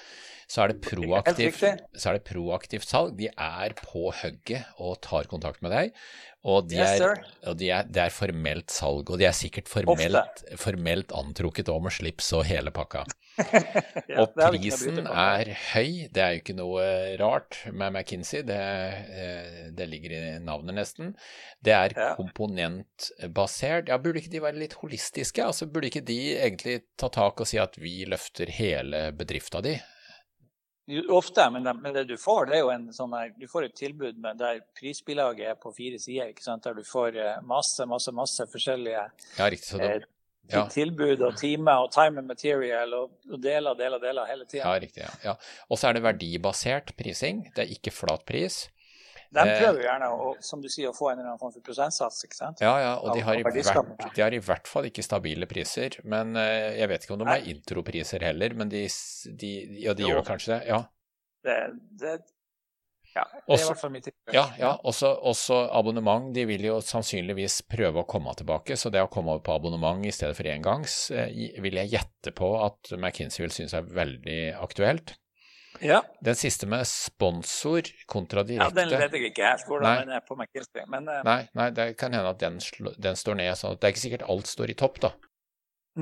Så 0.50 0.64
er, 0.64 0.74
det 0.74 0.84
proaktivt, 0.84 1.64
så 1.96 2.10
er 2.10 2.18
det 2.18 2.24
proaktivt 2.28 2.88
salg. 2.88 3.16
De 3.18 3.30
er 3.32 3.74
på 3.80 4.10
hugget 4.10 4.78
og 4.78 5.00
tar 5.04 5.30
kontakt 5.30 5.64
med 5.64 5.74
deg. 5.74 5.96
Og, 6.44 6.66
de 6.68 6.76
yes, 6.76 7.00
er, 7.00 7.20
og 7.48 7.54
de 7.56 7.70
er, 7.72 7.86
det 7.88 8.02
er 8.02 8.12
formelt 8.12 8.72
salg, 8.72 9.08
og 9.08 9.16
de 9.16 9.24
er 9.24 9.32
sikkert 9.32 9.70
formelt, 9.70 10.42
formelt 10.60 11.14
antrukket 11.16 11.70
òg 11.72 11.86
med 11.86 11.94
slips 11.96 12.28
og 12.36 12.44
hele 12.44 12.68
pakka. 12.74 13.06
ja, 14.10 14.18
og 14.20 14.36
prisen 14.36 15.00
er 15.08 15.50
høy, 15.72 16.04
det 16.12 16.20
er 16.20 16.34
jo 16.34 16.42
ikke 16.42 16.56
noe 16.58 16.84
rart 17.18 17.62
med 17.72 17.94
McKinsey, 17.94 18.44
det, 18.44 18.60
eh, 18.60 19.56
det 19.72 19.88
ligger 19.88 20.18
i 20.18 20.20
navnet 20.44 20.76
nesten. 20.76 21.14
Det 21.64 21.72
er 21.78 21.96
ja. 21.96 22.10
komponentbasert. 22.20 23.88
Ja, 23.88 23.96
burde 23.96 24.20
ikke 24.20 24.34
de 24.36 24.44
være 24.44 24.60
litt 24.66 24.76
holistiske? 24.82 25.48
Altså, 25.48 25.70
burde 25.72 25.88
ikke 25.88 26.04
de 26.04 26.20
egentlig 26.36 26.82
ta 27.00 27.08
tak 27.08 27.40
og 27.40 27.48
si 27.48 27.56
at 27.62 27.80
vi 27.80 28.02
løfter 28.04 28.52
hele 28.52 29.06
bedrifta 29.16 29.64
di? 29.64 29.78
Ofte, 31.08 31.46
men 31.50 31.64
det, 31.64 31.72
men 31.80 31.94
det, 31.94 32.02
du 32.04 32.16
får, 32.20 32.50
det 32.50 32.58
er 32.58 32.60
jo 32.60 32.72
en 32.74 32.90
sånn 32.92 33.14
her 33.16 33.30
Du 33.40 33.46
får 33.48 33.70
et 33.70 33.76
tilbud 33.78 34.18
med 34.20 34.36
der 34.36 34.58
prisbilaget 34.76 35.54
er 35.54 35.54
på 35.56 35.72
fire 35.72 35.96
sider, 36.00 36.28
ikke 36.34 36.44
sant? 36.44 36.66
der 36.66 36.76
du 36.76 36.84
får 36.84 37.16
eh, 37.16 37.38
masse, 37.48 37.86
masse, 37.88 38.12
masse 38.12 38.44
forskjellige 38.52 39.06
ja, 39.38 39.46
riktig, 39.48 39.80
eh, 39.80 40.04
ja. 40.52 40.66
tilbud 40.68 41.24
og 41.24 41.38
timer 41.40 41.86
og 41.86 41.88
time 41.94 42.20
and 42.20 42.28
material 42.28 42.92
og, 42.98 43.16
og 43.30 43.40
deler, 43.40 43.78
deler, 43.78 44.02
deler 44.02 44.28
hele 44.28 44.44
tida. 44.44 44.66
Ja, 44.66 44.76
riktig. 44.84 45.06
Ja. 45.06 45.14
ja. 45.24 45.34
Og 45.70 45.80
så 45.80 45.88
er 45.88 45.96
det 45.96 46.04
verdibasert 46.04 46.92
prising. 47.00 47.46
Det 47.56 47.64
er 47.64 47.72
ikke 47.78 47.94
flat 47.94 48.26
pris. 48.28 48.66
De 49.30 49.42
eh, 49.42 49.54
prøver 49.60 49.80
jo 49.80 49.86
gjerne 49.86 50.10
å, 50.10 50.32
som 50.44 50.62
du 50.62 50.68
sier, 50.72 50.90
å 50.90 50.96
få 50.96 51.10
en 51.10 51.18
eller 51.18 51.30
annen 51.32 51.40
form 51.40 51.54
for 51.54 51.64
prosentsats. 51.64 52.24
ikke 52.26 52.38
sant? 52.38 52.62
Ja, 52.64 52.74
ja, 52.82 52.92
og 53.00 53.16
de 53.16 53.24
har, 53.26 53.40
hvert, 53.46 54.04
de 54.04 54.24
har, 54.24 54.36
i 54.36 54.42
hvert, 54.42 54.70
fall 54.70 54.90
ikke 54.90 55.04
stabile 55.06 55.48
priser. 55.50 55.98
Men 56.04 56.36
uh, 56.38 56.44
jeg 56.74 56.90
vet 56.92 57.06
ikke 57.06 57.16
om 57.16 57.24
de 57.24 57.30
har 57.30 57.48
intropriser 57.54 58.26
heller, 58.26 58.56
men 58.58 58.72
de, 58.72 58.86
de 59.40 59.54
Ja, 59.84 59.96
de 59.96 60.06
jo. 60.06 60.14
gjør 60.14 60.28
kanskje 60.28 60.56
det? 60.56 60.62
Ja. 60.70 60.84
Det, 61.44 61.58
det 62.00 62.14
ja, 63.14 63.22
det 63.30 63.54
er 63.54 63.60
i 63.60 63.66
hvert 63.68 63.78
fall 63.78 63.92
mitt 63.94 64.08
inntrykk. 64.10 64.34
Ja, 64.34 64.44
ja 64.58 64.70
også, 64.82 65.12
også, 65.30 65.60
abonnement. 65.78 66.32
De 66.34 66.42
vil 66.50 66.64
jo 66.66 66.80
sannsynligvis 66.82 67.60
prøve 67.70 68.02
å 68.02 68.08
komme 68.10 68.32
tilbake, 68.34 68.74
så 68.78 68.90
det 68.90 69.04
å 69.04 69.10
komme 69.12 69.36
over 69.36 69.44
på 69.46 69.54
abonnement 69.54 70.02
i 70.02 70.12
stedet 70.14 70.34
for 70.34 70.50
engangs, 70.50 70.96
eh, 71.14 71.30
vil 71.62 71.78
jeg 71.78 71.92
gjette 71.94 72.34
på 72.34 72.50
at 72.58 72.90
McKinsey 72.98 73.44
vil 73.44 73.54
synes 73.54 73.76
er 73.78 73.86
veldig 73.86 74.40
aktuelt. 74.58 75.14
Ja. 75.82 76.00
Den 76.24 76.36
siste 76.38 76.68
med 76.70 76.86
sponsor 76.86 77.88
kontra 78.06 78.44
direkte 78.46 78.70
Ja, 78.70 78.84
Den 78.84 78.92
vet 78.94 79.16
jeg 79.16 79.30
ikke 79.32 79.48
helt 79.48 79.68
hvordan 79.68 79.90
nei. 79.90 80.00
den 80.04 80.16
er 80.16 80.24
på 80.26 80.36
McKinsey. 80.38 80.84
Men, 80.90 81.08
uh... 81.10 81.22
nei, 81.26 81.40
nei, 81.58 81.70
det 81.74 81.94
kan 82.00 82.14
hende 82.14 82.30
at 82.30 82.40
den, 82.40 82.60
den 83.02 83.18
står 83.18 83.40
ned. 83.40 83.54
sånn 83.58 83.74
at 83.74 83.82
Det 83.82 83.88
er 83.88 83.96
ikke 83.96 84.04
sikkert 84.06 84.28
alt 84.30 84.50
står 84.50 84.74
i 84.74 84.78
topp, 84.78 85.00
da. 85.02 85.14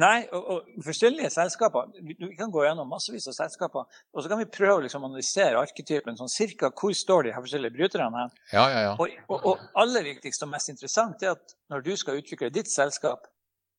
Nei, 0.01 0.23
og, 0.33 0.45
og, 0.49 0.69
forskjellige 0.87 1.29
selskaper. 1.35 1.91
Vi, 2.01 2.15
vi, 2.17 2.31
kan 2.37 2.53
gå 2.53 2.63
gjennom 2.65 2.89
massevis 2.89 3.29
av 3.29 3.37
selskaper. 3.37 3.89
Og 4.17 4.25
så 4.25 4.31
kan 4.33 4.41
vi 4.41 4.49
prøve 4.49 4.79
å 4.79 4.85
liksom 4.87 5.05
analysere 5.05 5.61
arketypen. 5.61 6.17
sånn 6.17 6.33
cirka 6.33 6.71
Hvor 6.73 6.95
står 6.97 7.29
de 7.29 7.35
her 7.35 7.45
forskjellige 7.45 7.77
bryterne? 7.77 8.29
Ja, 8.55 8.65
ja, 8.73 8.81
ja. 8.87 8.95
Og, 8.97 9.13
og, 9.29 9.51
og, 9.51 9.67
aller 9.83 10.07
viktigst 10.09 10.47
og 10.47 10.53
mest 10.55 10.73
interessant 10.73 11.25
er 11.27 11.35
at 11.37 11.57
når 11.73 11.85
du 11.85 11.93
skal 12.01 12.23
utvikle 12.23 12.49
ditt 12.55 12.73
selskap, 12.73 13.29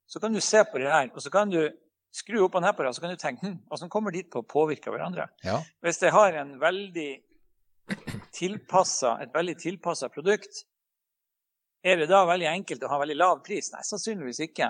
så 0.06 0.22
kan 0.22 0.36
du 0.36 0.42
se 0.44 0.62
på 0.70 0.84
det 0.84 0.92
her, 0.92 1.10
og 1.16 1.24
så 1.24 1.32
kan 1.34 1.50
du 1.50 1.64
skru 2.14 2.44
opp 2.46 2.56
og 2.60 2.62
ned 2.64 2.76
på 2.78 2.86
det, 2.86 2.94
så 2.96 3.02
kan 3.04 3.14
du 3.14 3.20
tenke 3.22 3.48
hm, 3.48 3.56
hvordan 3.72 3.90
kommer 3.92 4.14
dit 4.14 4.30
på 4.32 4.44
å 4.44 4.48
påvirke 4.48 4.92
hverandre? 4.94 5.28
Ja. 5.46 5.60
Hvis 5.82 6.02
jeg 6.04 6.14
har 6.14 6.36
en 6.44 6.56
veldig 6.62 7.10
tilpassa, 8.34 9.18
et 9.24 9.34
veldig 9.34 9.58
tilpassa 9.60 10.10
produkt, 10.14 10.64
Er 11.84 11.98
det 12.00 12.06
da 12.08 12.22
veldig 12.24 12.48
enkelt 12.48 12.84
å 12.86 12.90
ha 12.94 12.98
veldig 13.02 13.16
lav 13.20 13.42
pris? 13.44 13.68
Nei, 13.74 13.82
sannsynligvis 13.84 14.38
ikke. 14.46 14.70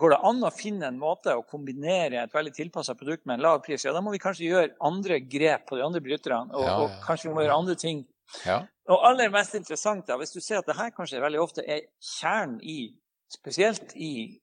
Går 0.00 0.14
det 0.14 0.18
an 0.24 0.38
å 0.46 0.50
finne 0.54 0.88
en 0.88 0.96
måte 0.96 1.34
å 1.36 1.42
kombinere 1.44 2.22
et 2.22 2.32
veldig 2.32 2.54
tilpassa 2.56 2.94
produkt 2.96 3.26
med 3.28 3.34
en 3.36 3.42
lav 3.44 3.58
pris, 3.66 3.84
ja, 3.84 3.92
da 3.92 4.00
må 4.00 4.14
vi 4.14 4.20
kanskje 4.22 4.46
gjøre 4.46 4.70
andre 4.80 5.18
grep 5.20 5.66
på 5.68 5.76
de 5.76 5.84
andre 5.84 6.00
bryterne. 6.00 6.48
Og, 6.54 6.64
Ja, 6.64 6.70
ja, 6.70 6.78
og 6.86 7.04
kanskje 7.04 7.28
vi 7.28 7.34
må 7.36 7.44
gjøre 7.44 7.58
andre 7.60 7.76
ting. 7.76 8.00
Ja. 8.46 8.62
Og 8.88 9.04
aller 9.10 9.28
mest 9.28 9.58
interessant, 9.60 10.06
da, 10.08 10.16
hvis 10.16 10.32
du 10.32 10.40
ser 10.40 10.62
at 10.62 10.70
det 10.70 10.78
her 10.78 10.88
kanskje 10.96 11.20
veldig 11.20 11.42
ofte 11.42 11.66
er 11.68 11.84
kjernen 12.00 12.62
i, 12.64 12.94
spesielt 13.28 13.92
i 13.92 14.40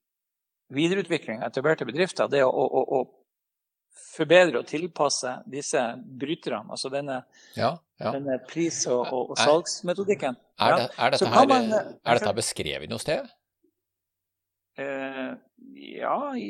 videreutvikling 0.74 1.42
av 1.42 1.50
etablerte 1.50 1.86
bedrifter, 1.88 2.28
det 2.32 2.42
å, 2.44 2.50
å, 2.50 2.82
å, 2.98 3.00
forbedre 4.16 4.60
og 4.62 4.68
tilpasse 4.68 5.32
disse 5.50 5.80
bryterne, 6.20 6.64
altså 6.72 6.88
denne, 6.92 7.20
ja, 7.56 7.74
ja. 8.00 8.12
denne 8.14 8.38
pris- 8.48 8.86
og, 8.88 9.02
og, 9.12 9.32
og 9.34 9.40
salgsmetodikken. 9.40 10.38
Er, 10.56 10.76
det, 10.76 10.86
er, 10.96 11.12
dette 11.12 11.32
her, 11.32 11.48
man, 11.50 11.68
eh, 11.72 11.90
er 12.00 12.20
dette 12.20 12.32
beskrevet 12.38 12.92
noe 12.92 13.02
sted? 13.02 13.28
Eh, 14.80 15.32
ja, 15.96 16.16
i, 16.36 16.48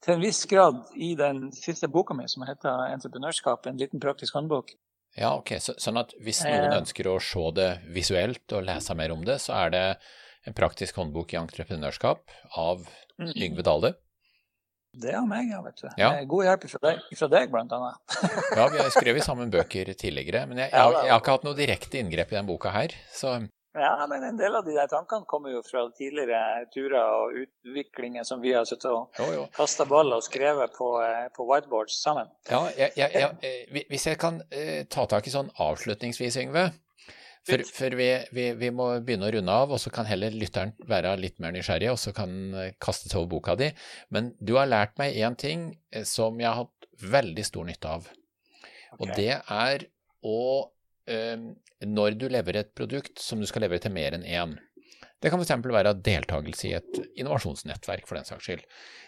til 0.00 0.14
en 0.16 0.22
viss 0.24 0.44
grad 0.48 0.92
i 0.96 1.14
den 1.16 1.48
siste 1.56 1.88
boka 1.92 2.16
mi 2.16 2.28
som 2.28 2.44
heter 2.48 2.86
'Entreprenørskap', 2.88 3.68
en 3.68 3.80
liten 3.80 4.00
praktisk 4.00 4.36
håndbok. 4.36 4.72
Ja, 5.18 5.34
ok. 5.36 5.56
Så, 5.58 5.74
sånn 5.80 5.98
at 6.00 6.14
hvis 6.22 6.44
noen 6.46 6.70
Eh. 6.70 6.78
ønsker 6.78 7.08
å 7.10 7.18
se 7.20 7.46
det 7.56 7.70
visuelt 7.92 8.52
og 8.52 8.64
lese 8.64 8.94
mer 8.94 9.12
om 9.12 9.24
det, 9.24 9.40
så 9.40 9.56
er 9.66 9.70
det 9.70 9.86
en 10.46 10.54
praktisk 10.56 10.96
håndbok 10.96 11.34
i 11.34 11.40
entreprenørskap 11.40 12.22
av 12.56 12.86
Mm. 13.20 13.34
Yngve 13.36 13.62
Dale. 13.62 13.90
Det 14.96 15.10
er 15.12 15.20
meg, 15.28 15.50
ja, 15.52 15.58
vet 15.62 15.76
du. 15.76 15.88
Ja. 16.00 16.08
God 16.24 16.46
hjelp 16.46 16.62
fra 16.72 16.78
deg, 16.88 17.02
fra 17.18 17.26
deg 17.28 17.50
blant 17.52 17.70
annet. 17.76 18.14
Ja, 18.56 18.64
vi 18.72 18.78
har 18.80 18.88
skrevet 18.90 19.22
sammen 19.26 19.50
bøker 19.52 19.90
tidligere, 19.94 20.46
men 20.48 20.56
jeg, 20.58 20.70
jeg, 20.72 20.80
har- 20.80 21.04
jeg 21.04 21.12
har 21.12 21.20
ikke 21.20 21.34
hatt 21.36 21.44
noe 21.44 21.54
direkte 21.58 22.00
inngrep 22.00 22.32
i 22.32 22.38
den 22.40 22.48
boka 22.48 22.72
her. 22.74 22.94
Så 23.12 23.34
Ja, 23.76 23.92
men 24.10 24.24
en 24.24 24.36
del 24.40 24.56
av 24.56 24.64
de 24.66 24.72
der 24.74 24.88
tankene 24.90 25.28
kommer 25.30 25.52
jo 25.52 25.60
fra 25.62 25.84
tidligere 25.94 26.64
turer 26.74 26.96
og 27.20 27.36
utviklinger 27.44 28.24
som 28.26 28.40
vi 28.42 28.50
har 28.56 28.64
sittet 28.66 28.90
og 28.90 29.12
kasta 29.54 29.84
ball 29.86 30.10
og 30.16 30.24
skrevet 30.26 30.72
på, 30.74 30.88
eh, 31.04 31.28
på 31.36 31.46
whiteboards 31.46 32.00
sammen. 32.02 32.26
Ja, 32.50 32.64
jeg, 32.74 32.96
eh, 32.96 33.84
hvis 33.92 34.06
jeg 34.08 34.18
kan 34.18 34.40
eh, 34.50 34.86
ta 34.90 35.04
tak 35.06 35.28
i 35.28 35.30
sånn 35.36 35.52
avslutningsvis, 35.54 36.40
Yngve. 36.42 36.70
For, 37.50 37.64
for 37.76 37.96
vi, 37.98 38.08
vi, 38.36 38.46
vi 38.58 38.70
må 38.74 38.88
begynne 39.04 39.28
å 39.28 39.32
runde 39.34 39.56
av, 39.62 39.74
og 39.74 39.80
så 39.82 39.92
kan 39.94 40.08
heller 40.08 40.34
lytteren 40.34 40.72
være 40.88 41.16
litt 41.20 41.40
mer 41.42 41.54
nysgjerrig, 41.56 41.90
og 41.92 41.98
så 42.00 42.14
kan 42.16 42.36
eh, 42.54 42.72
kaste 42.82 43.10
seg 43.10 43.20
over 43.20 43.32
boka 43.36 43.56
di. 43.60 43.70
Men 44.14 44.32
du 44.38 44.54
har 44.58 44.70
lært 44.70 44.96
meg 45.00 45.18
én 45.18 45.36
ting 45.38 45.70
eh, 45.90 46.06
som 46.08 46.38
jeg 46.40 46.48
har 46.48 46.64
hatt 46.64 46.90
veldig 47.00 47.46
stor 47.46 47.66
nytte 47.68 47.96
av. 47.98 48.08
Og 49.00 49.12
det 49.16 49.32
er 49.40 49.86
å 50.26 50.40
eh, 51.08 51.36
Når 51.80 52.16
du 52.20 52.26
leverer 52.28 52.60
et 52.60 52.74
produkt 52.76 53.22
som 53.22 53.40
du 53.40 53.46
skal 53.48 53.64
levere 53.64 53.80
til 53.80 53.94
mer 53.94 54.12
enn 54.12 54.26
én, 54.26 54.58
det 55.20 55.28
kan 55.28 55.40
f.eks. 55.40 55.52
være 55.64 55.98
deltakelse 56.00 56.68
i 56.68 56.74
et 56.78 56.98
innovasjonsnettverk, 57.20 58.06
for 58.08 58.16
den 58.16 58.28
saks 58.28 58.46
skyld, 58.46 58.62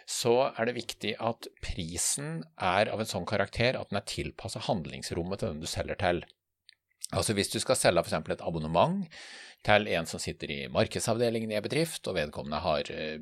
så 0.08 0.34
er 0.50 0.68
det 0.68 0.76
viktig 0.76 1.14
at 1.24 1.48
prisen 1.64 2.42
er 2.60 2.90
av 2.92 3.00
en 3.00 3.08
sånn 3.08 3.28
karakter 3.28 3.78
at 3.78 3.88
den 3.88 4.00
er 4.00 4.08
tilpassa 4.08 4.60
handlingsrommet 4.68 5.40
til 5.40 5.54
den 5.54 5.62
du 5.62 5.68
selger 5.70 6.00
til. 6.00 6.20
Altså 7.12 7.34
Hvis 7.36 7.50
du 7.52 7.58
skal 7.60 7.76
selge 7.76 8.04
f.eks. 8.04 8.14
et 8.32 8.44
abonnement 8.44 9.02
til 9.66 9.88
en 9.94 10.06
som 10.08 10.20
sitter 10.22 10.50
i 10.50 10.60
markedsavdelingen 10.72 11.52
i 11.52 11.58
en 11.58 11.64
bedrift, 11.64 12.06
og 12.08 12.16
vedkommende 12.16 12.62
har 12.64 12.88
eh, 12.94 13.18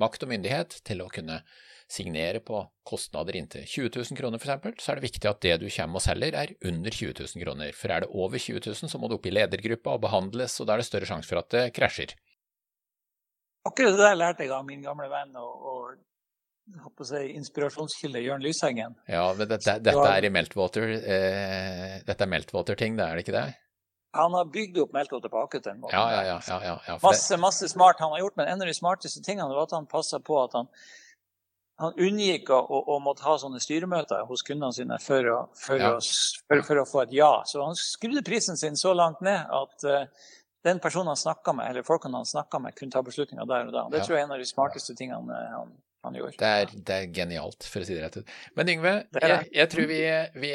makt 0.00 0.24
og 0.24 0.32
myndighet 0.32 0.80
til 0.86 1.02
å 1.04 1.10
kunne 1.12 1.42
signere 1.90 2.38
på 2.46 2.62
kostnader 2.86 3.36
inntil 3.38 3.66
20 3.66 3.90
000 3.98 4.18
kroner 4.18 4.40
f.eks., 4.40 4.82
så 4.84 4.92
er 4.92 5.00
det 5.00 5.08
viktig 5.08 5.30
at 5.30 5.42
det 5.42 5.56
du 5.62 5.66
kommer 5.68 6.00
og 6.00 6.04
selger 6.06 6.38
er 6.38 6.54
under 6.70 6.94
20 6.94 7.14
000 7.18 7.44
kroner. 7.44 7.72
For 7.76 7.92
er 7.92 8.04
det 8.04 8.12
over 8.14 8.38
20 8.38 8.62
000, 8.66 8.90
så 8.92 9.00
må 9.00 9.10
det 9.10 9.18
opp 9.18 9.26
i 9.26 9.34
ledergruppa 9.34 9.96
og 9.96 10.04
behandles, 10.06 10.58
og 10.62 10.70
da 10.70 10.76
er 10.76 10.82
det 10.82 10.90
større 10.90 11.10
sjanse 11.10 11.30
for 11.30 11.42
at 11.42 11.50
det 11.54 11.64
krasjer. 11.76 12.14
Akkurat 13.66 13.98
det 13.98 14.06
der 14.06 14.16
lærte 14.16 14.46
jeg 14.46 14.54
av 14.56 14.64
min 14.64 14.80
gamle 14.84 15.10
venn 15.12 15.34
og, 15.36 15.66
og 15.70 15.98
si, 17.06 17.22
inspirasjonskilde 17.38 18.20
Jørn 18.24 18.44
Lyshengen. 18.44 18.94
Ja, 19.10 19.24
men 19.36 19.48
dette, 19.48 19.78
dette 19.82 20.06
er 20.12 20.26
i 20.26 20.30
Meltwater, 20.32 20.94
eh, 21.00 21.98
dette 22.06 22.24
er 22.26 22.30
Meltwater-ting, 22.30 22.96
det 22.98 23.06
er 23.06 23.18
det 23.18 23.26
ikke 23.26 23.36
det? 23.36 23.48
Han 24.12 24.34
har 24.34 24.48
bygd 24.50 24.78
opp 24.82 24.92
Meltwater 24.92 25.30
på 25.30 25.42
akkurat 25.44 25.68
den 25.68 25.80
måten. 25.80 25.94
Ja, 25.94 26.24
ja, 26.24 26.40
ja. 26.48 26.78
ja, 26.86 26.96
Masse, 27.02 27.36
masse 27.38 27.68
smart 27.70 28.00
han 28.02 28.10
har 28.10 28.24
gjort, 28.24 28.36
men 28.40 28.48
en 28.48 28.62
av 28.62 28.66
de 28.66 28.74
smarteste 28.74 29.22
tingene 29.22 29.54
var 29.54 29.68
at 29.68 29.76
han 29.76 29.86
passa 29.86 30.18
på 30.18 30.40
at 30.42 30.56
han, 30.58 30.66
han 31.78 31.94
unngikk 31.94 32.50
å, 32.50 32.58
å, 32.80 32.98
måtte 33.02 33.24
ha 33.28 33.36
sånne 33.38 33.62
styremøter 33.62 34.26
hos 34.26 34.42
kundene 34.46 34.74
sine 34.74 34.98
for 35.04 35.30
å, 35.30 35.38
for, 35.54 35.78
å, 35.78 35.94
for, 36.02 36.64
for 36.66 36.82
å 36.82 36.88
få 36.90 37.04
et 37.04 37.14
ja. 37.20 37.30
Så 37.46 37.62
han 37.62 37.78
skrudde 37.78 38.26
prisen 38.26 38.58
sin 38.58 38.76
så 38.76 38.96
langt 38.98 39.22
ned 39.24 39.46
at 39.46 39.86
eh, 39.86 40.26
den 40.66 40.82
personen 40.82 41.14
han 41.14 41.20
snakka 41.20 41.54
med, 41.56 41.70
eller 41.70 41.86
folkene 41.86 42.18
han 42.18 42.26
snakka 42.28 42.58
med, 42.60 42.74
kunne 42.76 42.92
ta 42.92 43.04
beslutninger 43.06 43.46
der 43.48 43.70
og 43.70 43.72
da. 43.78 43.86
Det 43.94 44.02
Ja. 44.02 44.08
tror 44.08 44.16
jeg 44.16 44.24
er 44.24 44.28
en 44.28 44.34
av 44.36 44.42
de 44.42 44.50
smarteste 44.50 44.96
tingene 44.98 45.38
han, 45.54 45.70
han 46.06 46.14
gjorde. 46.16 46.36
det, 46.40 46.50
er, 46.62 46.70
det 46.88 46.94
er 46.96 47.10
genialt, 47.16 47.66
for 47.68 47.82
å 47.82 47.88
si 47.88 47.96
det 47.96 48.04
rett 48.06 48.20
ut. 48.22 48.30
Men 48.56 48.70
Yngve, 48.72 48.94
jeg, 49.20 49.50
jeg 49.58 49.70
tror 49.74 49.90
vi, 49.90 50.00
vi, 50.40 50.54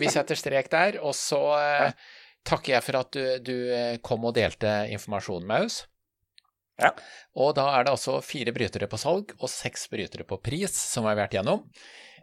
vi 0.00 0.10
setter 0.10 0.38
strek 0.40 0.70
der, 0.72 0.98
og 1.04 1.14
så 1.14 1.38
eh, 1.60 2.10
takker 2.48 2.74
jeg 2.76 2.86
for 2.88 3.00
at 3.04 3.14
du, 3.14 3.22
du 3.46 3.54
eh, 3.76 3.96
kom 4.02 4.26
og 4.26 4.34
delte 4.38 4.80
informasjonen 4.90 5.46
med 5.50 5.68
oss. 5.70 5.80
Ja. 6.80 6.94
Og 7.36 7.52
da 7.58 7.66
er 7.76 7.84
det 7.84 7.92
altså 7.92 8.18
fire 8.24 8.54
brytere 8.56 8.88
på 8.88 8.98
salg 9.00 9.34
og 9.38 9.50
seks 9.52 9.84
brytere 9.92 10.24
på 10.24 10.38
pris 10.40 10.72
som 10.72 11.04
har 11.06 11.18
vært 11.18 11.36
gjennom. 11.36 11.66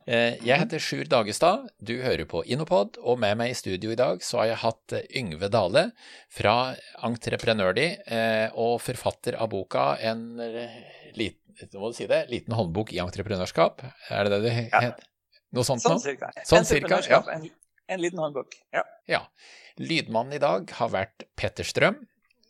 Eh, 0.08 0.40
Jeg 0.42 0.62
heter 0.64 0.82
Sjur 0.82 1.06
Dagestad, 1.12 1.68
du 1.84 1.98
hører 2.02 2.26
på 2.32 2.42
Innopod, 2.48 2.98
og 3.04 3.20
med 3.22 3.38
meg 3.38 3.52
i 3.54 3.58
studio 3.60 3.92
i 3.94 4.00
dag 4.00 4.24
så 4.26 4.40
har 4.42 4.50
jeg 4.54 4.62
hatt 4.64 4.96
eh, 4.98 5.08
Yngve 5.20 5.50
Dale 5.54 5.90
fra 6.34 6.74
Entreprenørdi 7.06 7.90
eh, 8.08 8.48
og 8.56 8.80
forfatter 8.82 9.38
av 9.38 9.52
boka 9.52 9.92
En 10.02 10.40
eh, 10.42 10.80
liten, 11.62 11.80
må 11.82 11.92
du 11.92 11.98
si 11.98 12.08
det, 12.10 12.24
liten 12.32 12.54
håndbok 12.58 12.94
i 12.94 13.00
entreprenørskap. 13.04 13.84
Er 14.12 14.24
det 14.28 14.32
det 14.38 14.42
det 14.48 14.70
Ja. 14.72 14.82
heter? 14.88 15.08
Noe 15.56 15.64
sånt 15.64 15.82
Sånn 15.82 16.00
cirka. 16.04 16.32
Sånn 16.46 16.66
cirka, 16.68 17.00
ja. 17.10 17.22
En, 17.32 17.50
en 17.88 18.02
liten 18.02 18.20
håndbok. 18.20 18.54
Ja. 18.74 18.84
Ja. 19.08 19.22
Lydmannen 19.80 20.34
i 20.34 20.42
dag 20.44 20.70
har 20.72 20.90
vært 20.90 21.24
Petter 21.38 21.64
Strøm, 21.64 22.02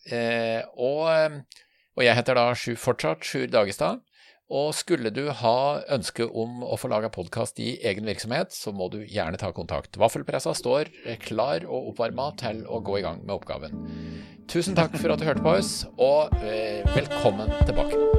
eh, 0.09 0.63
og, 0.77 1.05
og 1.97 2.03
jeg 2.03 2.15
heter 2.15 2.35
da 2.39 2.51
fortsatt 2.55 3.23
Sjur 3.27 3.47
Dagestad. 3.47 4.01
Og 4.49 4.71
skulle 4.73 5.11
du 5.11 5.25
ha 5.29 5.81
ønske 5.91 6.23
om 6.23 6.61
å 6.63 6.77
få 6.79 6.87
laga 6.87 7.09
podkast 7.11 7.59
i 7.59 7.73
egen 7.83 8.05
virksomhet, 8.07 8.55
så 8.55 8.71
må 8.71 8.87
du 8.89 9.01
gjerne 9.03 9.35
ta 9.37 9.51
kontakt. 9.51 9.99
Vaffelpressa 9.99 10.53
står 10.55 10.87
klar 11.25 11.65
og 11.67 11.91
oppvarma 11.91 12.29
til 12.39 12.63
å 12.63 12.79
gå 12.79 13.01
i 13.01 13.03
gang 13.03 13.19
med 13.25 13.35
oppgaven. 13.35 13.75
Tusen 14.47 14.77
takk 14.79 14.95
for 14.95 15.11
at 15.11 15.19
du 15.19 15.27
hørte 15.27 15.43
på 15.43 15.57
oss, 15.59 15.81
og 15.99 16.31
eh, 16.39 16.79
velkommen 16.95 17.51
tilbake. 17.67 18.16